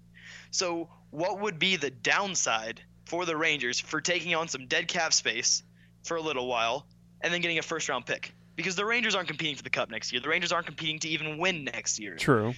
[0.51, 5.13] So, what would be the downside for the Rangers for taking on some dead cap
[5.13, 5.63] space
[6.05, 6.87] for a little while
[7.21, 8.33] and then getting a first round pick?
[8.57, 10.21] Because the Rangers aren't competing for the cup next year.
[10.21, 12.17] The Rangers aren't competing to even win next year.
[12.17, 12.55] True.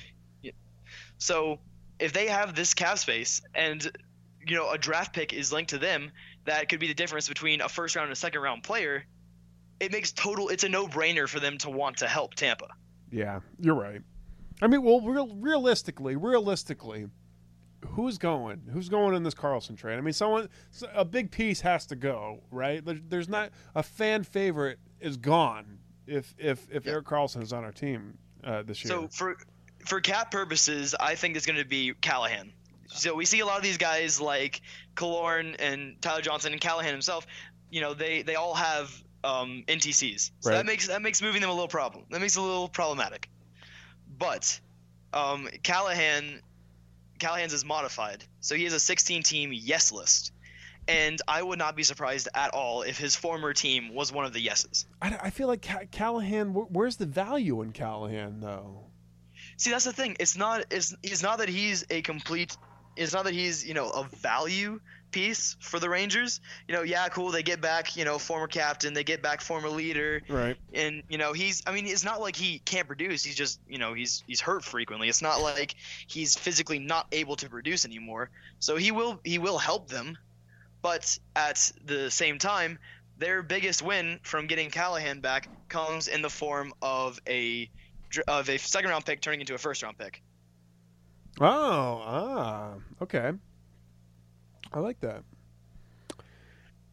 [1.19, 1.59] So,
[1.99, 3.91] if they have this cap space and
[4.47, 6.13] you know a draft pick is linked to them,
[6.45, 9.05] that could be the difference between a first round and a second round player.
[9.81, 10.49] It makes total.
[10.49, 12.69] It's a no brainer for them to want to help Tampa.
[13.11, 14.01] Yeah, you're right.
[14.61, 17.07] I mean, well, real, realistically, realistically,
[17.91, 18.63] who's going?
[18.73, 19.99] Who's going in this Karlsson trade?
[19.99, 20.49] I mean, someone,
[20.95, 22.83] a big piece has to go, right?
[22.85, 25.78] There's not a fan favorite is gone
[26.09, 26.93] if if if Yeah.
[26.93, 28.89] Erik Karlsson is on our team uh, this year.
[28.89, 29.37] So for
[29.87, 32.53] for cap purposes, I think it's going to be Callahan.
[32.89, 34.63] So we see a lot of these guys like
[34.97, 37.27] Killorn and Tyler Johnson and Callahan himself.
[37.71, 38.91] You know, they they all have
[39.25, 40.57] um, NTCs, so Right.
[40.57, 42.05] that makes that makes moving them a little problem.
[42.11, 43.29] That makes it a little problematic.
[44.19, 44.59] But
[45.13, 46.41] um, Callahan
[47.19, 50.33] Callahan's is modified, so he has a 16 team yes list.
[50.89, 54.33] And I would not be surprised at all if his former team was one of
[54.33, 54.87] the yeses.
[55.03, 56.55] I, I feel like Ca- Callahan.
[56.55, 58.87] wh- Where's the value in Callahan though?
[59.59, 60.17] See, that's the thing.
[60.19, 60.65] It's not.
[60.71, 62.57] It's, it's not that he's a complete.
[62.97, 64.81] It's not that he's you know a value
[65.11, 66.41] piece for the Rangers.
[66.69, 67.31] You know, yeah, cool.
[67.33, 68.95] They get back you know former captain.
[68.95, 70.23] They get back former leader.
[70.29, 70.57] Right.
[70.73, 71.63] And you know he's.
[71.67, 73.23] I mean, it's not like he can't produce.
[73.25, 75.09] He's just you know he's he's hurt frequently.
[75.09, 75.75] It's not like
[76.07, 78.31] he's physically not able to produce anymore.
[78.59, 80.17] So he will he will help them,
[80.83, 82.79] but at the same time,
[83.19, 87.69] their biggest win from getting Callahan back comes in the form of a
[88.27, 90.23] of a second round pick turning into a first round pick.
[91.41, 93.33] Oh, ah, okay.
[94.73, 95.23] I like that.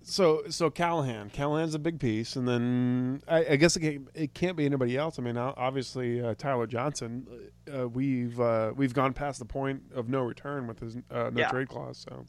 [0.08, 4.34] So, so Callahan, Callahan's a big piece, and then I, I guess it can't, it
[4.36, 5.18] can't be anybody else.
[5.18, 7.26] I mean, obviously uh, Tyler Johnson.
[7.76, 11.42] Uh, we've uh, we've gone past the point of no return with his uh, no
[11.42, 11.50] Yeah.
[11.50, 12.06] trade clause.
[12.08, 12.26] So,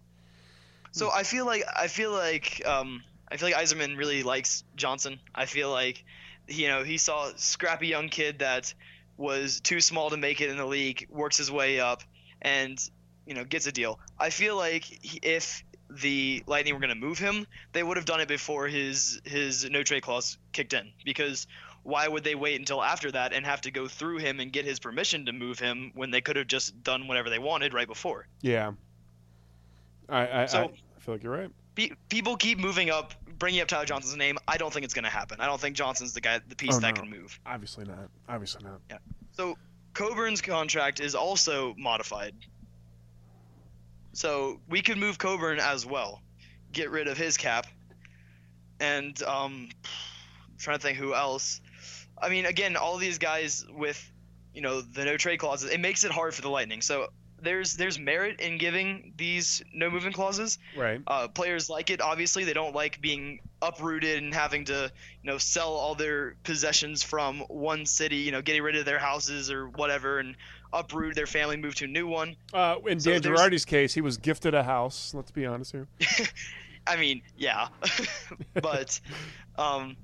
[0.96, 5.20] So I feel like I feel like um, I feel like Yzerman really likes Johnson.
[5.34, 6.04] I feel like
[6.48, 8.72] you know he saw a scrappy young kid that
[9.16, 12.02] was too small to make it in the league, works his way up,
[12.40, 12.78] and
[13.26, 13.98] you know gets a deal.
[14.18, 18.06] I feel like he- if the Lightning were going to move him, they would have
[18.06, 21.46] done it before his his no trade clause kicked in because.
[21.82, 24.64] Why would they wait until after that and have to go through him and get
[24.64, 27.86] his permission to move him when they could have just done whatever they wanted right
[27.86, 28.26] before?
[28.42, 28.72] yeah,
[30.08, 30.70] I I, So- I, I
[31.06, 31.50] feel like you're right.
[31.76, 34.36] Pe- people keep moving up, bringing up Tyler Johnson's name.
[34.46, 35.40] I don't think it's going to happen.
[35.40, 37.02] I don't think Johnson's the guy, the piece Oh, that no.
[37.02, 37.38] can move.
[37.46, 38.08] Obviously not.
[38.28, 38.80] Obviously not.
[38.90, 38.98] Yeah.
[39.32, 39.56] So
[39.94, 42.34] Coburn's contract is also modified.
[44.12, 46.22] So we could move Coburn as well,
[46.72, 47.66] get rid of his cap,
[48.80, 49.68] and um,
[50.48, 51.60] I'm trying to think who else.
[52.20, 54.02] I mean, again, all these guys with,
[54.54, 56.80] you know, the no trade clauses, it makes it hard for the Lightning.
[56.80, 57.08] So
[57.42, 60.58] there's there's merit in giving these no movement clauses.
[60.76, 61.00] Right.
[61.06, 62.00] uh, players like it.
[62.00, 64.90] Obviously, they don't like being uprooted and having to,
[65.22, 68.16] you know, sell all their possessions from one city.
[68.16, 70.36] You know, getting rid of their houses or whatever, and
[70.72, 72.36] uproot their family, move to a new one.
[72.52, 75.12] Uh, in So Dan Girardi's case, he was gifted a house.
[75.14, 75.88] Let's be honest here.
[76.86, 77.68] I mean, yeah,
[78.54, 79.00] but
[79.58, 79.96] um,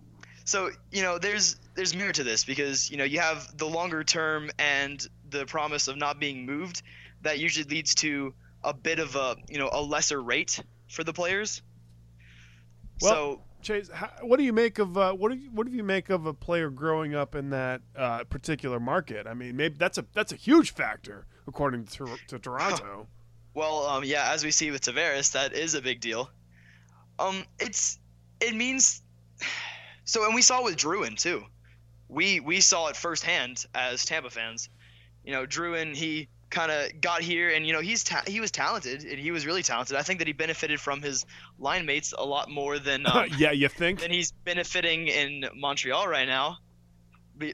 [0.44, 4.04] so you know, there's there's merit to this because you know you have the longer
[4.04, 6.82] term and the promise of not being moved.
[7.22, 11.12] That usually leads to a bit of a you know a lesser rate for the
[11.12, 11.62] players.
[13.00, 15.72] Well- so Chase, how, what do you make of uh, what do you, what do
[15.72, 19.26] you make of a player growing up in that uh, particular market?
[19.26, 23.06] I mean, maybe that's a that's a huge factor according to, to Toronto.
[23.54, 26.30] Well, um, yeah, as we see with Tavares, that is a big deal.
[27.18, 27.98] Um, it's
[28.40, 29.02] it means
[30.04, 31.44] so, and we saw it with Drouin too.
[32.08, 34.70] We we saw it firsthand as Tampa fans.
[35.22, 38.52] You know, Drouin he kind of got here, and you know he's ta- he was
[38.52, 39.96] talented, and he was really talented.
[39.96, 41.26] I think that he benefited from his
[41.58, 44.00] line mates a lot more than um, yeah, you think?
[44.00, 46.58] than he's benefiting in Montreal right now.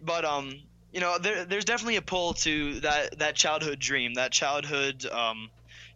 [0.03, 0.53] But um,
[0.93, 5.49] you know, there, there's definitely a pull to that that childhood dream, that childhood um,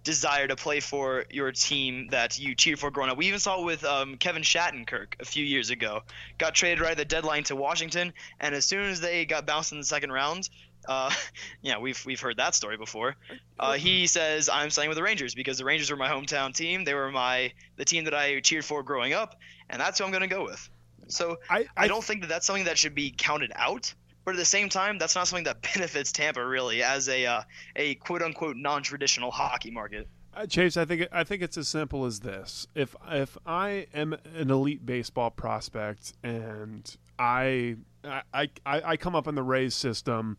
[0.05, 3.17] desire to play for your team that you cheered for growing up.
[3.17, 6.03] We even saw it with um, Kevin Shattenkirk a few years ago.
[6.39, 9.73] Got traded right at the deadline to Washington, and as soon as they got bounced
[9.73, 10.49] in the second round,
[10.89, 11.11] uh,
[11.63, 13.17] yeah, we've we've heard that story before.
[13.59, 16.85] Uh, he says I'm signing with the Rangers because the Rangers were my hometown team.
[16.85, 20.11] They were my the team that I cheered for growing up, and that's who I'm
[20.11, 20.69] going to go with.
[21.09, 23.93] So I, I don't think that that's something that should be counted out.
[24.25, 27.43] But at the same time, that's not something that benefits Tampa really as a uh,
[27.77, 30.09] a quote unquote non traditional hockey market.
[30.35, 32.67] Uh, Chase, I think I think it's as simple as this.
[32.75, 39.27] If if I am an elite baseball prospect and I I I, I come up
[39.27, 40.39] in the Rays system,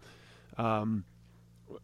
[0.58, 1.06] um,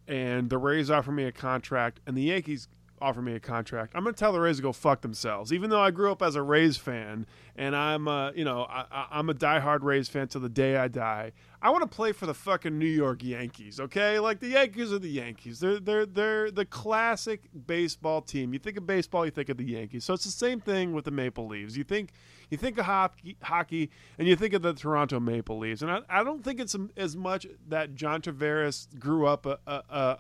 [0.08, 2.68] and the Rays offer me a contract, and the Yankees
[3.02, 5.52] offer me a contract, I'm going to tell the Rays to go fuck themselves.
[5.54, 7.26] Even though I grew up as a Rays fan,
[7.56, 10.88] and I'm, uh, you know, I, I'm a diehard Rays fan till the day I
[10.88, 11.34] die.
[11.62, 13.80] I want to play for the fucking New York Yankees.
[13.82, 15.60] Okay, like the Yankees are the Yankees.
[15.60, 18.54] They're they're they're the classic baseball team.
[18.54, 20.06] You think of baseball, you think of the Yankees.
[20.06, 21.78] So it's the same thing with the Maple Leaves.
[21.78, 22.12] You think
[22.50, 25.82] you think of hockey, hockey and you think of the Toronto Maple Leafs.
[25.82, 29.84] And I, I don't think it's as much that John Tavares grew up a, a,
[29.89, 30.18] a,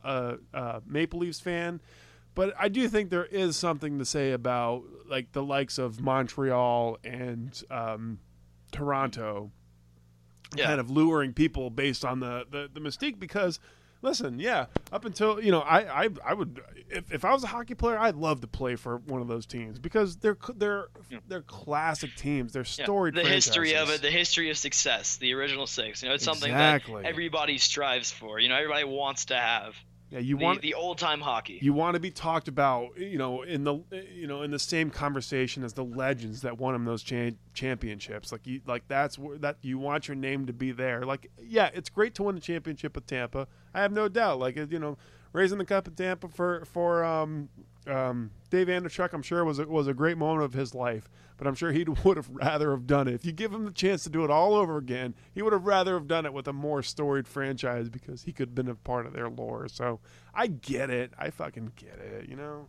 [0.53, 1.79] a, a Maple Leafs fan,
[2.39, 6.97] but I do think there is something to say about like the likes of Montreal
[7.03, 8.19] and um,
[8.71, 9.51] Toronto,
[10.55, 10.65] Yeah.
[10.67, 13.19] kind of luring people based on the, the the mystique.
[13.19, 13.59] Because
[14.01, 17.47] listen, yeah, up until you know, I I, I would if, if I was a
[17.47, 20.87] hockey player, I'd love to play for one of those teams because they're they're
[21.27, 22.53] they're classic teams.
[22.53, 23.15] They're Yeah, storied.
[23.15, 26.01] the history of it, the history of success, the original six.
[26.01, 27.01] You know, it's something Exactly.
[27.03, 28.39] that everybody strives for.
[28.39, 29.75] You know, everybody wants to have
[30.11, 31.59] Yeah, you the, want the old time hockey.
[31.61, 33.79] you want to be talked about, you know, in the
[34.11, 38.31] you know in the same conversation as the legends that won them those cha- championships.
[38.31, 41.05] Like you, like that's where that you want your name to be there.
[41.05, 43.47] Like, yeah, it's great to win a championship with Tampa.
[43.73, 44.39] I have no doubt.
[44.39, 44.97] Like, you know,
[45.31, 47.49] raising the cup in Tampa for for um,
[47.89, 51.09] um, Dave Andreychuk, I'm sure was a, was a great moment of his life.
[51.37, 53.71] But I'm sure he would have rather have done it if you give him the
[53.71, 55.15] chance to do it all over again.
[55.33, 58.49] He would have rather have done it with a more storied franchise because he could
[58.49, 59.67] have been a part of their lore.
[59.69, 59.99] So
[60.33, 61.11] I get it.
[61.17, 62.29] I fucking get it.
[62.29, 62.67] You know.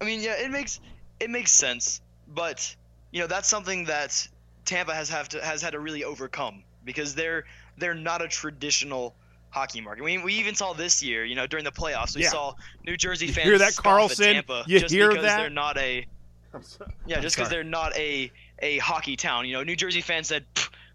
[0.00, 0.80] I mean, yeah, it makes
[1.20, 2.74] it makes sense, but
[3.12, 4.28] you know that's something that
[4.64, 7.44] Tampa has have to has had to really overcome because they're
[7.76, 9.14] they're not a traditional
[9.50, 10.04] hockey market.
[10.04, 12.30] We, we even saw this year, you know, during the playoffs, we Yeah.
[12.30, 14.26] saw New Jersey You fans hear that, scoff Karlsson?
[14.28, 15.36] at Tampa You just hear because that?
[15.38, 16.06] they're not a
[16.54, 18.30] I'm so- yeah, I'm just because they're not a
[18.60, 19.46] a hockey town.
[19.46, 20.46] You know, New Jersey fans said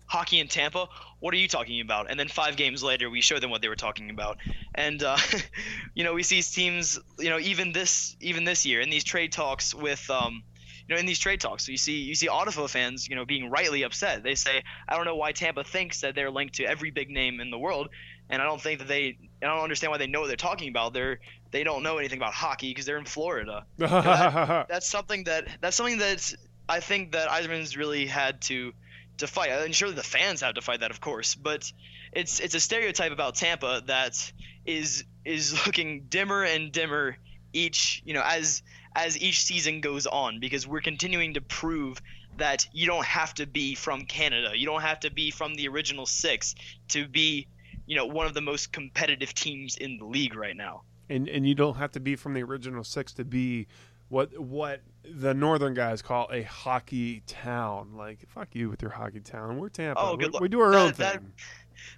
[0.08, 0.88] hockey in Tampa.
[1.20, 2.10] What are you talking about?
[2.10, 4.38] And then five games later, we showed them what they were talking about.
[4.76, 5.16] And uh,
[5.94, 7.00] you know, we see teams.
[7.20, 10.10] You know, even this even this year in these trade talks with.
[10.10, 10.44] Um,
[10.86, 13.50] you know, in these trade talks, you see you see Ottawa fans, you know, being
[13.50, 14.22] rightly upset.
[14.22, 17.40] They say, "I don't know why Tampa thinks that they're linked to every big name
[17.40, 17.88] in the world,
[18.34, 20.68] and I don't think that they, I don't understand why they know what they're talking
[20.68, 20.94] about.
[20.94, 21.20] They're
[21.52, 26.00] they don't know anything about hockey because they're in Florida." that's something that that's something
[26.00, 26.34] that
[26.68, 28.74] I think that Yzerman's really had to
[29.20, 29.52] to fight.
[29.52, 31.36] And surely the fans have to fight that, of course.
[31.36, 31.72] But
[32.12, 34.32] it's it's a stereotype about Tampa that
[34.66, 37.18] is is looking dimmer and dimmer
[37.54, 38.64] each you know as
[38.96, 42.02] as each season goes on because we're continuing to prove
[42.38, 44.54] that you don't have to be from Canada.
[44.56, 46.56] You don't have to be from the original six
[46.90, 47.48] to be
[47.86, 50.82] you know one of the most competitive teams in the league right now.
[51.10, 53.68] and and you don't have to be from the original six to be
[54.10, 57.94] what what the northern guys call a hockey town.
[57.96, 59.58] Like fuck you with your hockey town.
[59.60, 60.00] We're Tampa.
[60.02, 60.42] Oh, we, good luck.
[60.42, 61.34] we do our That- own that- thing.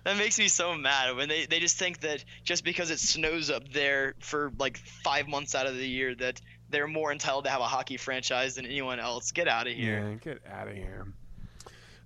[0.03, 3.51] That makes me so mad when they, they just think that just because it snows
[3.51, 7.51] up there for like five months out of the year that they're more entitled to
[7.51, 9.31] have a hockey franchise than anyone else.
[9.31, 9.99] Get out of here.
[10.09, 11.05] Yeah, get out of here.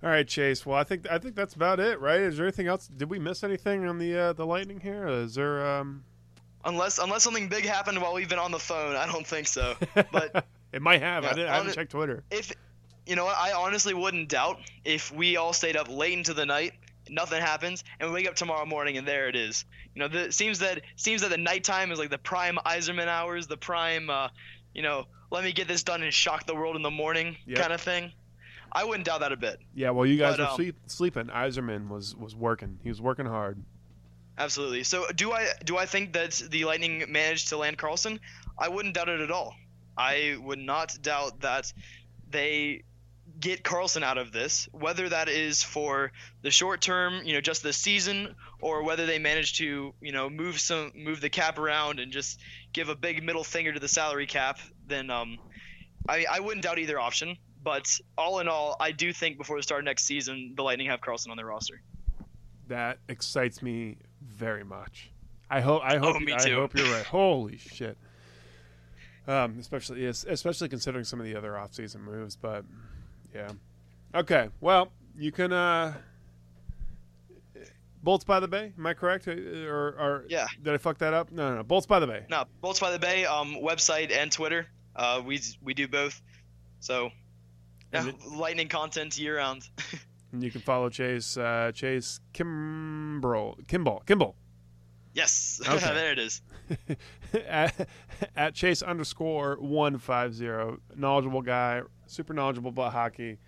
[0.02, 0.64] All right, Chase.
[0.64, 2.20] Well, I think I think that's about it, right?
[2.20, 2.86] Is there anything else?
[2.88, 5.06] Did we miss anything on the uh, the lightning here?
[5.08, 5.66] Is there?
[5.66, 6.04] Um...
[6.64, 9.74] Unless unless something big happened while we've been on the phone, I don't think so.
[9.94, 11.24] But it might have.
[11.24, 11.48] I Yeah, didn't.
[11.50, 12.24] I haven't it- checked Twitter.
[12.30, 12.52] if
[13.06, 16.46] you know what, I honestly wouldn't doubt if we all stayed up late into the
[16.46, 16.72] night,
[17.08, 19.64] nothing happens, and we wake up tomorrow morning and there it is.
[19.94, 23.46] You know, the, seems that seems that the nighttime is like the prime Yzerman hours,
[23.48, 24.28] the prime, uh,
[24.74, 27.58] you know, let me get this done and shock the world in the morning Yep.
[27.58, 28.12] kind of thing.
[28.72, 29.60] I wouldn't doubt that a bit.
[29.74, 29.90] Yeah.
[29.90, 31.26] Well, you guys But, were um, sleep, sleeping.
[31.26, 32.78] Yzerman was was working.
[32.82, 33.62] He was working hard.
[34.38, 34.84] Absolutely.
[34.84, 38.20] So do I do I think that the Lightning managed to land Karlsson?
[38.58, 39.54] I wouldn't doubt it at all.
[39.96, 41.72] I would not doubt that
[42.30, 42.84] they
[43.38, 46.12] get Karlsson out of this, whether that is for
[46.42, 50.30] the short term, you know, just this season, or whether they manage to, you know,
[50.30, 52.40] move some move the cap around and just
[52.72, 55.38] give a big middle finger to the salary cap, then um
[56.08, 57.36] I, I wouldn't doubt either option.
[57.62, 57.86] But
[58.16, 61.00] all in all, I do think before the start of next season, the Lightning have
[61.00, 61.82] Karlsson on their roster.
[62.68, 65.10] that excites me very much.
[65.50, 65.82] I hope.
[65.84, 66.16] I hope.
[66.16, 66.54] Oh, me I too.
[66.54, 67.04] hope you're right.
[67.06, 67.98] Holy shit.
[69.26, 72.64] Um, especially especially considering some of the other off-season moves, but
[73.34, 73.50] yeah.
[74.14, 75.94] Okay, well, you can uh
[78.02, 78.72] Bolts by the Bay.
[78.78, 79.28] Am I correct?
[79.28, 80.46] Uh, Or, or Yeah.
[80.62, 81.30] Did I fuck that up?
[81.30, 81.62] No, no, no.
[81.62, 82.24] Bolts by the Bay.
[82.30, 84.66] No, Bolts by the Bay, um, website and Twitter.
[84.96, 86.20] Uh, we we do both.
[86.80, 87.10] So,
[87.92, 89.68] yeah, it- lightning content year round.
[90.32, 91.36] And you can follow Chase.
[91.36, 93.58] Uh, Chase Kimball.
[93.66, 94.00] Kimball.
[94.06, 94.36] Kimball.
[95.12, 95.92] yes, Okay.
[95.92, 96.40] there it is.
[97.48, 97.88] at,
[98.36, 100.78] at Chase underscore one five zero.
[100.94, 103.38] Knowledgeable guy, super knowledgeable about hockey.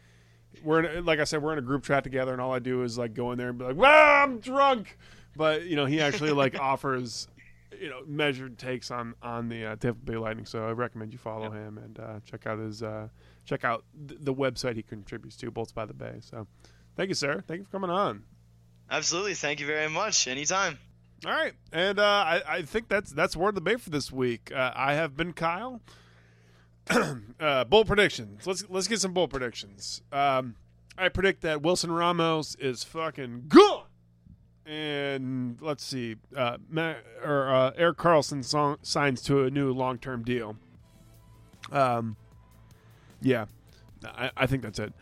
[0.65, 2.83] We're in, like I said, we're in a group chat together, and all I do
[2.83, 4.99] is like go in there and be like, "Well, I'm drunk,"
[5.37, 7.29] but you know he actually like offers
[7.81, 10.47] you know measured takes on on the uh, Tampa Bay Lightning.
[10.47, 13.07] So I recommend you follow him and uh, check out his uh,
[13.45, 16.17] check out th- the website he contributes to, Bolts by the Bay.
[16.21, 16.47] So
[16.97, 17.43] thank you, sir.
[17.47, 18.25] Thank you for coming on.
[18.91, 19.35] Absolutely.
[19.35, 20.29] Thank you very much.
[20.29, 20.79] Anytime.
[21.25, 24.11] All right, and uh, I, I think that's that's word of the bay for this
[24.11, 24.51] week.
[24.53, 25.81] Uh, I have been Kyle.
[27.41, 28.45] uh, bold predictions.
[28.45, 30.03] Let's let's get some bold predictions.
[30.11, 30.57] Um,
[30.99, 33.83] I predict that Wilson Ramos is fucking good,
[34.67, 39.99] and let's see, uh, Ma- or uh, Erik Karlsson song, signs to a new long
[39.99, 40.57] term deal.
[41.71, 42.17] Um,
[43.23, 43.47] yeah,
[44.05, 44.93] I, I think that's it.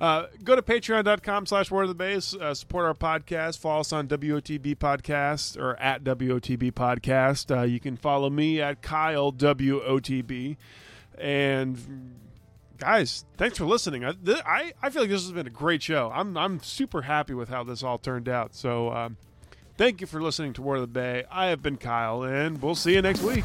[0.00, 2.34] Uh, go to patreon.com slash word of the base.
[2.34, 3.58] Uh, support our podcast.
[3.58, 7.56] Follow us on WOTB Podcast or at WOTB Podcast.
[7.56, 10.56] Uh, you can follow me at Kyle WOTB.
[11.18, 12.14] And
[12.78, 14.04] guys, thanks for listening.
[14.04, 16.12] I, th- I, I feel like this has been a great show.
[16.14, 18.54] I'm, I'm super happy with how this all turned out.
[18.54, 19.16] So um,
[19.76, 21.24] thank you for listening to Word of the Bay.
[21.28, 23.44] I have been Kyle, and we'll see you next week.